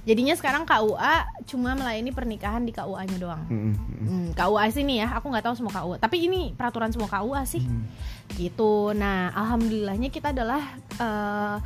[0.03, 3.73] jadinya sekarang KUA cuma melayani pernikahan di KUA-nya doang Mm-mm.
[4.03, 5.95] Hmm, KUA sini ya, aku nggak tahu semua KUA.
[5.95, 7.87] Tapi ini peraturan semua KUA sih, Mm.
[8.35, 8.91] gitu.
[8.91, 10.59] Nah, alhamdulillahnya kita adalah
[10.93, 11.57] eh,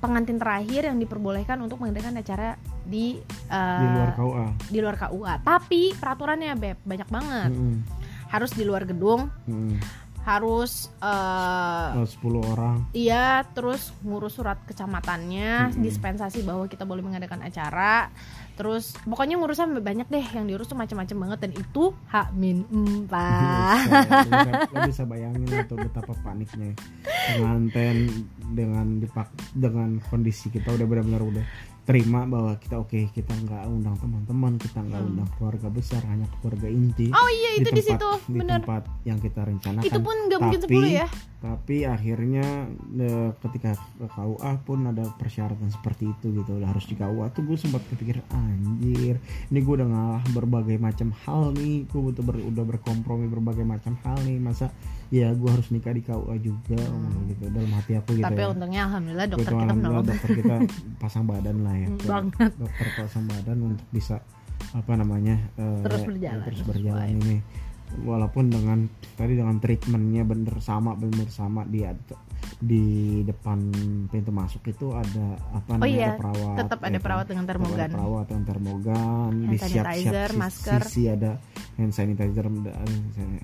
[0.00, 2.56] pengantin terakhir yang diperbolehkan untuk mengadakan acara
[2.88, 3.20] di
[3.52, 5.34] eh, di luar KUA di luar KUA.
[5.44, 7.50] Tapi peraturannya beb banyak banget.
[7.52, 7.76] Mm-mm.
[8.32, 9.76] Harus di luar gedung, Mm-mm.
[10.24, 15.82] harus eh, Oh, 10 orang Iya, terus ngurus surat kecamatannya, Mm-mm.
[15.84, 18.08] dispensasi bahwa kita boleh mengadakan acara.
[18.60, 23.88] Terus pokoknya ngurusan banyak deh yang diurus tuh macam-macam banget dan itu hak min empat.
[23.88, 26.76] Bisa, lo bisa, lo bisa bayangin atau betapa paniknya
[27.32, 31.44] pengantin dengan dipak dengan kondisi kita udah benar-benar udah
[31.80, 35.10] terima bahwa kita oke kita nggak undang teman-teman kita nggak Hmm.
[35.10, 38.60] undang keluarga besar hanya keluarga inti Oh iya itu di, tempat- situ, di bener.
[38.60, 41.06] tempat yang kita rencanakan Itu pun nggak mungkin 10 ya.
[41.40, 42.46] tapi akhirnya
[42.94, 47.56] eh, ketika ke KUA pun ada persyaratan seperti itu gitu harus di KUA tuh gue
[47.56, 49.16] sempat kepikir anjir
[49.48, 53.96] ini gue udah ngalah berbagai macam hal nih gue butuh ber- udah berkompromi berbagai macam
[54.00, 54.68] hal nih masa
[55.10, 57.26] ya gue harus nikah di KUA juga Hmm.
[57.26, 60.30] gitu dalam hati aku gitu Tapi tapi untungnya alhamdulillah dokter Kebetulan kita alhamdulillah menolong dokter
[60.32, 60.56] kita
[60.96, 62.50] pasang badan lah ya Hmm, banget.
[62.56, 64.16] dokter pasang badan untuk bisa
[64.70, 66.42] apa namanya eh, Terus berjalan.
[66.44, 67.36] terus berjalan ini
[68.00, 68.78] walaupun dengan
[69.12, 71.82] tadi dengan treatmentnya bener sama bener sama di
[72.56, 72.84] di
[73.22, 73.58] depan
[74.06, 77.02] pintu masuk itu ada apa Oh namanya iya, ada perawat tetap ada ya kan?
[77.02, 77.90] perawat dengan Tetap ada termogan.
[77.90, 80.80] perawat dengan termogan Hand di siap siap masker.
[80.84, 81.30] sisi ada
[81.74, 82.46] hand sanitizer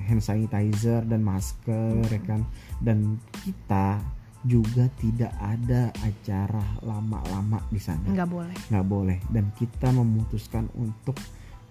[0.02, 2.04] hand sanitizer dan masker Hmm.
[2.06, 2.40] ya kan
[2.78, 2.98] dan
[3.38, 4.00] kita
[4.42, 11.16] juga tidak ada acara lama-lama di sana nggak boleh nggak boleh dan kita memutuskan untuk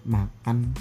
[0.04, 0.76] makan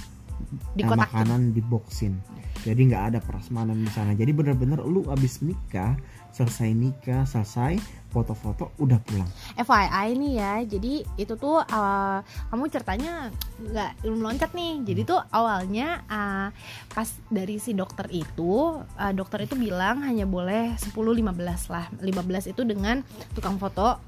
[0.74, 2.18] di eh, kotak makanan di boxin.
[2.64, 4.16] Jadi nggak ada prasmanan di sana.
[4.16, 5.98] Jadi bener-bener lu abis nikah
[6.34, 7.78] selesai nikah selesai
[8.10, 9.28] foto-foto udah pulang.
[9.58, 10.54] FYI nih ya.
[10.64, 12.18] Jadi itu tuh uh,
[12.50, 13.28] kamu ceritanya
[13.60, 14.80] nggak belum loncat nih.
[14.86, 16.48] Jadi tuh awalnya uh,
[16.94, 21.86] pas dari si dokter itu uh, dokter itu bilang hanya boleh 10-15 lah.
[22.00, 23.04] 15 itu dengan
[23.36, 24.00] tukang foto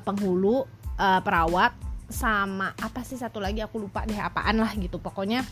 [0.00, 0.64] penghulu
[0.96, 4.96] uh, perawat sama apa sih satu lagi aku lupa deh apaan lah gitu.
[4.96, 5.44] Pokoknya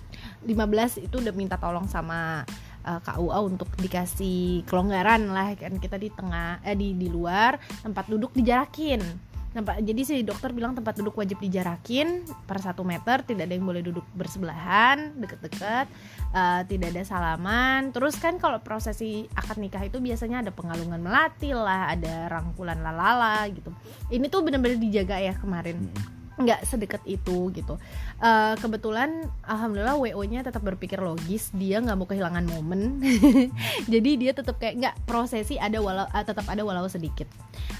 [0.49, 2.43] 15 itu udah minta tolong sama
[2.83, 5.77] uh, KUA untuk dikasih kelonggaran lah kan.
[5.77, 9.29] Kita di tengah eh di di luar tempat duduk dijarakin.
[9.57, 13.65] Tempat jadi si dokter bilang tempat duduk wajib dijarakin per satu meter tidak ada yang
[13.65, 15.89] boleh duduk bersebelahan deket-deket
[16.37, 17.89] eh, tidak ada salaman.
[17.89, 23.49] Terus kan kalau prosesi akad nikah itu biasanya ada pengalungan melati lah ada rangkulan lalala
[23.49, 23.73] gitu.
[24.13, 25.89] Ini tuh bener-bener dijaga ya kemarin
[26.37, 27.77] nggak sedekat itu gitu
[28.17, 32.97] Eh, kebetulan alhamdulillah wo nya tetap berpikir logis dia nggak mau kehilangan momen
[33.93, 37.29] jadi dia tetap kayak nggak prosesi ada walau eh, tetap ada walau sedikit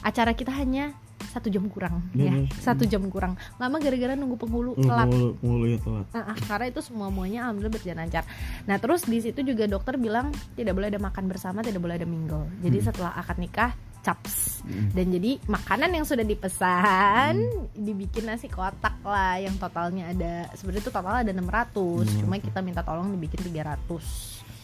[0.01, 0.93] acara kita hanya
[1.27, 2.49] satu jam kurang ya Bener.
[2.55, 6.67] satu jam kurang lama gara-gara nunggu penghulu telat penghulu penghulu ya telat Ah, ah, karena
[6.69, 8.25] itu semua muanya alhamdulillah berjalan lancar.
[8.65, 12.05] Nah terus di situ juga dokter bilang tidak boleh ada makan bersama, tidak boleh ada
[12.05, 12.49] mingle.
[12.61, 12.87] Jadi Hmm.
[12.87, 13.73] setelah akad nikah
[14.07, 14.63] caps.
[14.67, 14.91] Hmm.
[14.91, 17.39] dan jadi makanan yang sudah dipesan
[17.71, 22.83] dibikin nasi kotak lah yang totalnya ada sebenarnya itu total ada 600 cuma kita minta
[22.83, 23.87] tolong dibikin 300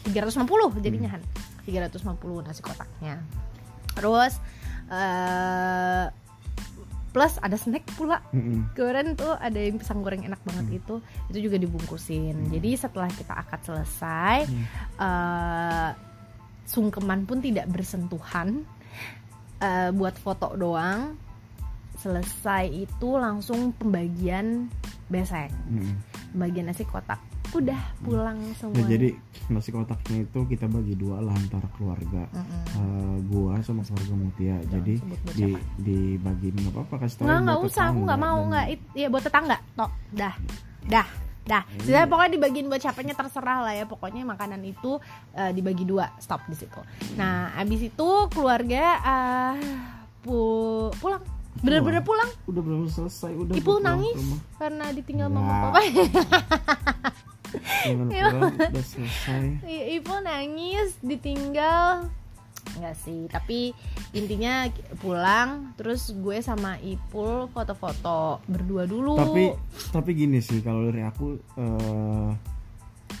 [0.03, 1.23] 350 jadinya Han.
[1.63, 3.23] 350 nasi kotaknya.
[3.95, 4.35] Terus
[4.91, 6.05] eh
[7.13, 8.19] plus ada snack pula.
[8.35, 8.73] Mm-mm.
[8.75, 10.99] kemarin tuh ada yang pisang goreng enak banget itu
[11.31, 12.51] itu juga dibungkusin.
[12.51, 14.65] Jadi setelah kita akad selesai Hmm.
[14.99, 15.89] eh,
[16.67, 18.67] sungkeman pun tidak bersentuhan
[19.63, 21.15] Eh, buat foto doang
[21.95, 24.67] selesai itu langsung pembagian
[25.07, 25.47] besek.
[25.71, 25.95] Mm-mm.
[26.33, 27.21] bagian nasi kotak.
[27.53, 28.81] Udah pulang Ya, semua.
[28.89, 29.13] jadi
[29.53, 32.25] nasi kotaknya itu kita bagi dua lah antara keluarga.
[32.33, 34.57] Eh, gua sama keluarga Mutia.
[34.73, 35.49] Jadi sebut buat di
[35.85, 38.65] dibagiin nggak apa-apa kasih tahu nggak nggak usah aku nggak mau nggak.
[38.97, 39.57] Ya buat tetangga.
[39.77, 40.33] Tok dah.
[40.89, 41.07] Dah
[41.43, 43.83] dah Sebenarnya pokoknya dibagiin buat siapanya terserah lah ya.
[43.83, 44.95] Pokoknya makanan itu
[45.33, 46.07] eh, dibagi dua.
[46.17, 46.79] Stop di situ.
[47.13, 49.53] Nah abis itu keluarga eh,
[50.21, 51.19] pu- pulang.
[51.55, 52.27] Bener-bener pulang?
[52.43, 54.39] udah belum selesai udah ibu nangis rumah.
[54.57, 55.43] karena ditinggal Nggak.
[55.43, 55.79] mama papa.
[58.03, 58.25] Iya.
[59.93, 62.09] ibu nangis ditinggal
[62.73, 63.69] Enggak sih, tapi
[64.11, 64.65] intinya
[64.97, 69.13] pulang terus gue sama Ipul foto-foto berdua dulu.
[69.13, 69.53] tapi
[69.89, 72.31] tapi gini sih kalau dari aku eh,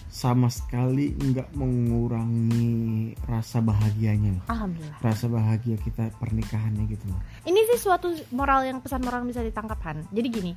[0.07, 2.73] sama sekali nggak mengurangi
[3.23, 4.45] rasa bahagianya loh.
[4.47, 4.97] alhamdulillah.
[4.99, 9.41] rasa bahagia kita pernikahannya gitu loh Ini sih suatu moral yang pesan moral yang bisa
[9.41, 10.05] ditangkap Han.
[10.09, 10.51] Jadi gini,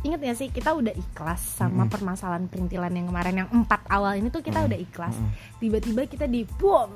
[0.00, 1.92] inget ya sih kita udah ikhlas sama Mm-mm.
[1.92, 5.12] permasalahan perintilan yang kemarin yang empat awal ini tuh kita Mm, udah ikhlas.
[5.12, 5.30] mm.
[5.58, 6.90] Tiba-tiba kita di boom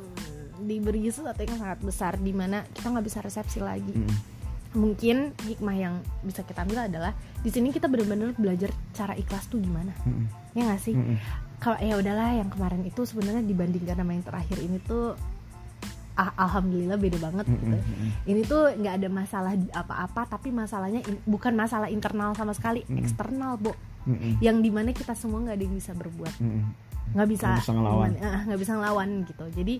[0.64, 3.92] diberi sesuatu yang sangat besar di mana kita nggak bisa resepsi lagi.
[3.92, 4.16] Mm-mm.
[4.74, 9.58] Mungkin hikmah yang bisa kita ambil adalah di sini kita benar-benar belajar cara ikhlas tuh
[9.58, 9.94] gimana.
[10.02, 10.26] Mm-mm.
[10.52, 10.92] Ya nggak sih?
[10.92, 11.16] Mm-mm.
[11.56, 15.14] Kalau ya udahlah yang kemarin itu sebenarnya dibandingkan sama yang terakhir ini tuh
[16.14, 17.82] ah, alhamdulillah beda banget gitu Mm-mm.
[17.82, 18.10] Mm-mm.
[18.24, 22.98] ini tuh nggak ada masalah apa-apa tapi masalahnya in- bukan masalah internal sama sekali Mm.
[23.00, 23.74] eksternal bo
[24.06, 24.38] Mm-mm.
[24.38, 26.34] yang di mana kita semua nggak ada yang bisa berbuat
[27.18, 28.10] nggak bisa Nggak bisa ngelawan.
[28.46, 29.74] nggak bisa ngelawan gitu jadi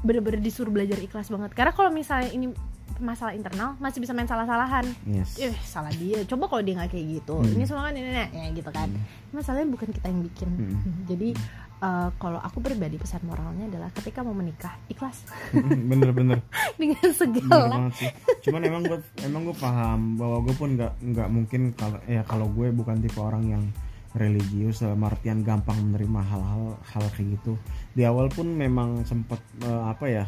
[0.00, 1.50] bener-bener disuruh belajar ikhlas banget.
[1.54, 2.50] Karena kalau misalnya ini
[2.98, 4.86] masalah internal masih bisa main salah-salahan.
[5.06, 5.38] Yes.
[5.38, 6.22] Eh salah dia.
[6.26, 7.38] Coba kalau dia nggak kayak gitu.
[7.38, 7.54] Hmm.
[7.54, 8.88] ini semua kan ini ini, ya gitu kan.
[9.30, 10.48] Masalahnya bukan kita yang bikin.
[10.50, 11.04] Hmm.
[11.06, 11.28] jadi
[11.78, 15.30] eh, kalau aku pribadi pesan moralnya adalah ketika mau menikah ikhlas.
[15.54, 16.42] Bener-bener
[16.80, 17.66] dengan Bener segala.
[17.70, 18.10] banget sih.
[18.50, 22.50] Cuman emang gue emang gue paham bahwa gue pun nggak nggak mungkin kalau ya kalau
[22.50, 23.62] gue bukan tipe orang yang
[24.16, 27.60] religius dalam artian gampang menerima hal-hal hal kayak gitu.
[27.92, 30.24] Di awal pun memang sempat eh, apa ya?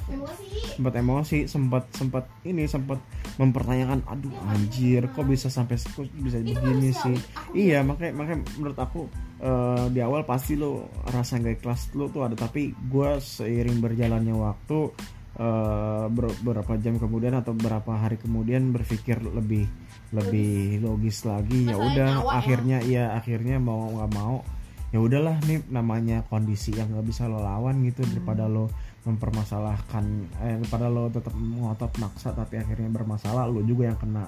[0.77, 3.01] Sempat emosi, sempat sempat ini sempat
[3.41, 7.17] mempertanyakan aduh anjir kok bisa sampai kok bisa begini sih.
[7.57, 9.01] Iya, makanya makanya menurut aku
[9.41, 14.37] eh, di awal pasti lo rasa nggak ikhlas lo tuh ada tapi gue seiring berjalannya
[14.37, 14.93] waktu
[15.37, 19.69] eh, ber- beberapa jam kemudian atau beberapa hari kemudian berpikir lebih
[20.11, 22.31] lebih logis lagi ya udah ya.
[22.35, 24.43] akhirnya iya akhirnya mau nggak mau
[24.91, 28.11] ya udahlah nih namanya kondisi yang nggak bisa lo lawan gitu Hmm.
[28.11, 28.67] daripada lo
[29.07, 30.05] mempermasalahkan
[30.43, 34.27] eh, daripada lo tetap ngotot maksa tapi akhirnya bermasalah lo juga yang kena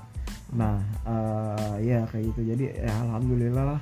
[0.54, 3.80] nah eh, ya kayak gitu jadi ya alhamdulillah lah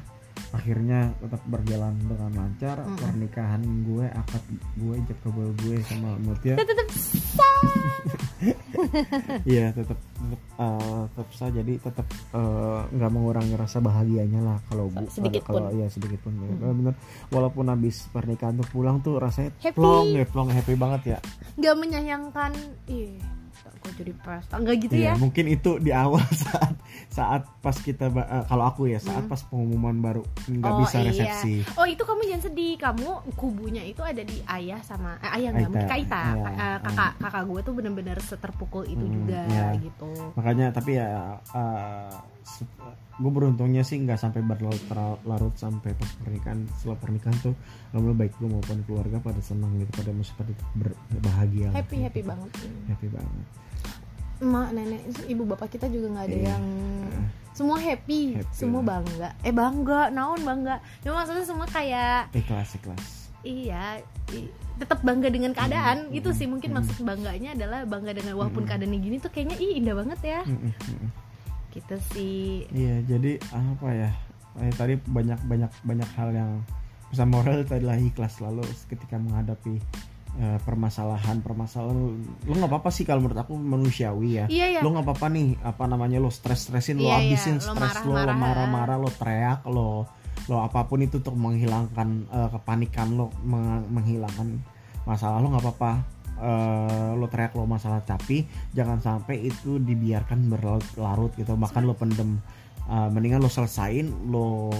[0.50, 2.82] akhirnya tetap berjalan dengan lancar.
[2.82, 2.98] Mm-mm.
[2.98, 4.42] pernikahan gue akad
[4.78, 6.88] gue kabul gue sama Mutia Kita tetap
[9.52, 11.50] Iya tetap tetap eh, tetap sah.
[11.52, 16.32] Jadi tetap eh, nggak mengurangi rasa bahagianya lah kalau bu Sedikit kalau ya sedikit pun.
[16.40, 16.72] Ya.
[16.72, 16.94] bener
[17.28, 19.76] walaupun habis pernikahan tuh pulang tuh rasanya Happy.
[19.76, 21.18] plong ya plong happy banget ya.
[21.60, 22.52] Nggak menyayangkan
[22.88, 23.20] ih
[23.80, 26.76] kok jadi pesta nggak gitu Iya ya mungkin itu di awal saat
[27.08, 30.76] saat pas kita eh, kalau aku ya saat pas pengumuman baru nggak Hmm.
[30.76, 31.08] Oh, bisa iya.
[31.08, 35.50] resepsi Oh itu kamu jangan sedih, kamu kubunya itu ada di ayah sama eh, ayah
[35.50, 36.48] nggak mungkin Kaita, Iya.
[36.50, 39.66] Eh, kakak kakak gue tuh bener-bener seterpukul itu Hmm, juga iya.
[39.74, 40.10] gitu.
[40.36, 41.08] makanya tapi ya
[43.20, 47.52] gue beruntungnya sih nggak sampai berlarut-larut sampai pas pernikahan setelah pernikahan tuh
[47.88, 51.74] alhamdulillah baik gue maupun keluarga pada senang gitu pada masih pada berbahagia lah.
[51.76, 52.50] Happy happy banget.
[52.86, 53.44] happy banget
[54.40, 56.48] Emak, nenek, ibu bapak kita juga nggak ada Iya.
[56.48, 56.64] yang
[57.52, 58.88] semua happy, Happy semua lah.
[58.96, 59.28] bangga.
[59.38, 60.80] Eh bangga, naon bangga.
[60.98, 63.04] Cuma maksudnya semua kayak ikhlas ikhlas
[63.40, 64.00] iya
[64.30, 66.76] i- tetap bangga dengan keadaan Hmm, itu sih mungkin hmm.
[66.78, 68.70] maksud bangganya adalah bangga dengan walaupun Hmm.
[68.70, 71.08] keadaannya gini tuh kayaknya ih indah banget ya Mm-mm, mm-mm.
[71.70, 72.66] Gitu sih.
[72.68, 74.10] Iya jadi apa ya?
[74.58, 76.50] Eh, tadi banyak banyak banyak hal yang
[77.06, 79.78] pesan moral itu adalah ikhlas lalu ketika menghadapi
[80.36, 82.18] eh, permasalahan permasalahan.
[82.44, 84.46] Lo nggak apa-apa sih kalau menurut aku manusiawi ya.
[84.46, 87.18] Iya ya lo nggak apa-apa nih apa namanya lo stres stresin lo Iya, iya.
[87.30, 88.36] habisin Lo stres lo lo marah-marah.
[88.36, 90.06] marah-marah lo teriak lo
[90.48, 94.58] lo apa pun itu untuk menghilangkan eh, kepanikan lo meng- menghilangkan
[95.02, 95.92] masalah lo nggak apa-apa
[96.40, 101.52] Eh, lo teriak lo masalah tapi jangan sampai itu dibiarkan berlarut-larut gitu.
[101.54, 102.40] Bahkan lo pendem
[102.90, 104.70] Eh, mendingan lo selesain lo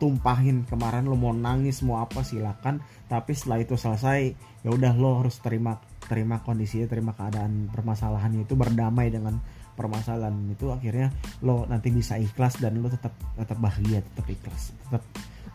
[0.00, 0.64] tumpahin.
[0.64, 2.80] Kemarin lo mau nangis mau apa silakan.
[3.04, 4.20] Tapi setelah itu selesai
[4.64, 5.76] ya udah lo harus terima
[6.08, 9.36] terima kondisinya terima keadaan permasalahannya itu berdamai dengan
[9.76, 10.72] permasalahan itu.
[10.72, 11.12] Akhirnya
[11.44, 15.04] lo nanti bisa ikhlas dan lo tetap tetap bahagia tetap ikhlas tetap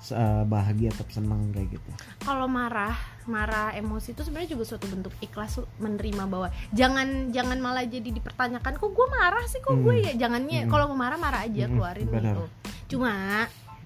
[0.05, 1.89] eh, bahagia tetap senang kayak gitu.
[2.19, 2.91] Kalau marah
[3.23, 8.75] marah emosi itu sebenarnya juga suatu bentuk ikhlas menerima bahwa jangan jangan malah jadi dipertanyakan
[8.75, 9.59] kok gue marah sih?
[9.59, 10.05] Kok gue Hmm.
[10.05, 10.13] ya?
[10.19, 10.69] Jangannya Hmm.
[10.69, 12.35] kalau mau marah marah aja Hmm, keluarin benar.
[12.35, 12.45] gitu
[12.89, 13.13] cuma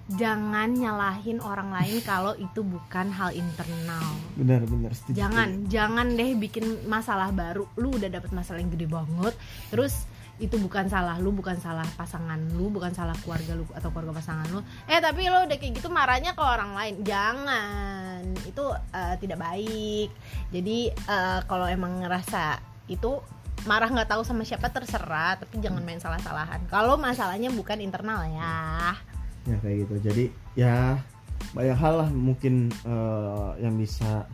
[0.08, 4.08] jangan nyalahin orang lain kalau itu bukan hal internal.
[4.34, 5.16] Benar benar setuju.
[5.16, 7.68] Jangan jangan deh bikin masalah baru.
[7.76, 9.36] Lu udah dapet masalah yang gede banget
[9.68, 10.08] terus
[10.38, 14.46] itu bukan salah lu bukan salah pasangan lu bukan salah keluarga lu atau keluarga pasangan
[14.54, 14.62] lu.
[14.86, 16.94] Eh tapi lo udah kayak gitu marahnya ke orang lain.
[17.02, 18.22] Jangan.
[18.46, 20.08] Itu eh, tidak baik.
[20.54, 23.18] Jadi eh, kalau emang ngerasa itu
[23.66, 25.42] marah nggak tahu sama siapa terserah.
[25.42, 26.70] Tapi jangan main salah-salahan.
[26.70, 28.94] Kalau masalahnya bukan internal ya.
[29.42, 29.94] Ya kayak gitu.
[30.06, 30.24] Jadi
[30.54, 31.02] ya
[31.50, 34.30] banyak hal lah mungkin eh, yang bisa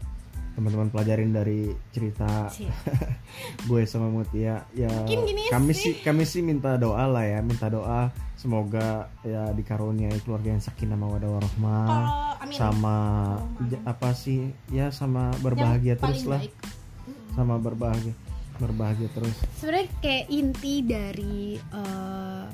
[0.54, 2.70] teman-teman pelajarin dari cerita Sih.
[3.68, 5.98] gue sama Mutia ya gini kami sih.
[6.00, 11.26] kami sih minta doa lah ya minta doa semoga ya dikaruniai keluarga yang sakinah mawaddah
[11.28, 11.90] warahmah
[12.38, 12.96] amin sama
[13.66, 16.54] ja- apa sih ya sama berbahagia Yang terus lah baik.
[17.32, 18.14] sama berbahagia
[18.54, 22.44] berbahagia terus sebenarnya kayak inti dari eh,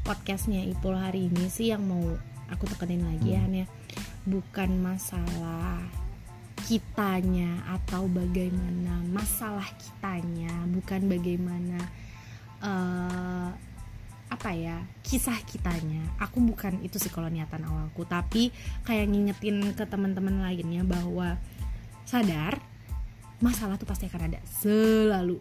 [0.00, 2.00] podcastnya Ipul hari ini sih yang mau
[2.46, 3.52] aku tekenin lagi ya Hmm.
[3.54, 3.66] Ya
[4.24, 5.84] bukan masalah
[6.62, 11.78] kitanya atau bagaimana masalah kitanya bukan bagaimana
[12.62, 13.50] eh,
[14.34, 16.02] apa ya kisah kitanya.
[16.18, 18.02] Aku bukan itu sih kalau niatan awalku.
[18.02, 18.50] Tapi
[18.82, 21.38] kayak ngingetin ke teman-teman lainnya bahwa
[22.02, 22.58] sadar
[23.38, 24.40] masalah tuh pasti akan ada.
[24.42, 25.38] Selalu.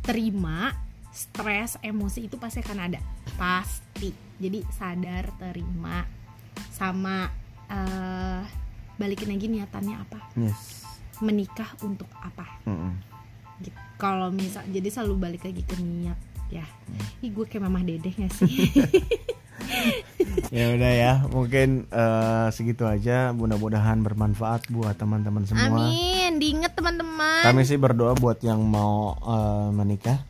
[0.00, 0.72] Terima
[1.14, 3.00] stres emosi itu pasti akan ada.
[3.36, 4.10] Pasti.
[4.40, 6.06] Jadi sadar terima.
[6.72, 7.28] Sama
[7.68, 8.63] eh,
[9.00, 10.18] balikin lagi niatannya apa?
[10.38, 10.86] Yes.
[11.22, 12.46] Menikah untuk apa?
[12.66, 12.92] Mm-mm.
[13.62, 13.78] gitu.
[13.94, 16.18] kalau misal jadi selalu balik lagi ke niat
[16.50, 16.66] ya.
[17.22, 18.50] Ih, gue kayak mamah dedeh gak sih?
[20.50, 23.34] Ya udah ya mungkin eh, segitu aja.
[23.34, 25.90] Mudah-mudahan bermanfaat buat teman-teman semua.
[25.90, 26.38] Amin.
[26.38, 27.42] Diinget teman-teman.
[27.42, 30.22] Kami sih berdoa buat yang mau eh, menikah.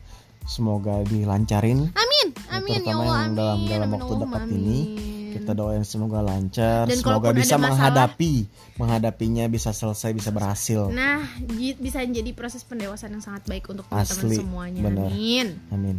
[0.45, 1.89] Semoga dilancarin.
[1.93, 2.27] Amin.
[2.53, 3.17] Amin ya terutama Allah.
[3.17, 3.37] yang amin.
[3.37, 4.79] dalam dalam Amin, waktu dekat ini.
[4.81, 5.14] Amin.
[5.45, 7.69] Kita doain semoga lancar Dan semoga bisa masalah-
[8.09, 8.33] menghadapi
[8.75, 11.21] menghadapinya bisa selesai bisa berhasil Nah,
[11.77, 14.81] bisa jadi proses pendewasaan yang sangat baik untuk teman-teman Asli, semuanya.
[14.81, 15.07] bener.
[15.07, 15.47] Amin.
[15.69, 15.97] amin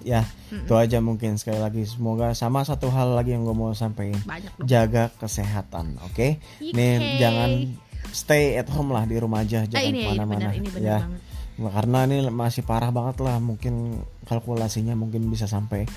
[0.00, 4.18] ya itu aja mungkin sekali lagi semoga sama satu hal lagi yang gue mau sampaikan
[4.64, 6.72] jaga kesehatan oke Oke.
[6.72, 7.50] nih jangan
[8.08, 11.22] stay at home lah di rumah aja Ah, jangan ya, ke mana-mana ya banget.
[11.56, 15.88] Karena ini masih parah banget lah mungkin kalkulasinya mungkin bisa sampai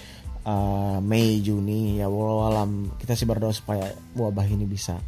[0.46, 5.00] uh, Mei Juni ya walau alam kita sih berdoa supaya wabah ini bisa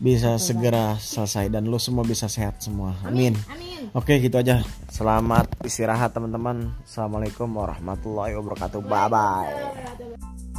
[0.00, 1.04] bisa Betul segera banget.
[1.12, 2.96] selesai dan lo semua bisa sehat semua.
[3.04, 3.92] Amin, amin.
[3.92, 4.64] oke gitu aja.
[4.88, 6.72] Selamat istirahat teman-teman.
[6.88, 8.80] Assalamualaikum warahmatullahi wabarakatuh.
[8.80, 10.49] Bye bye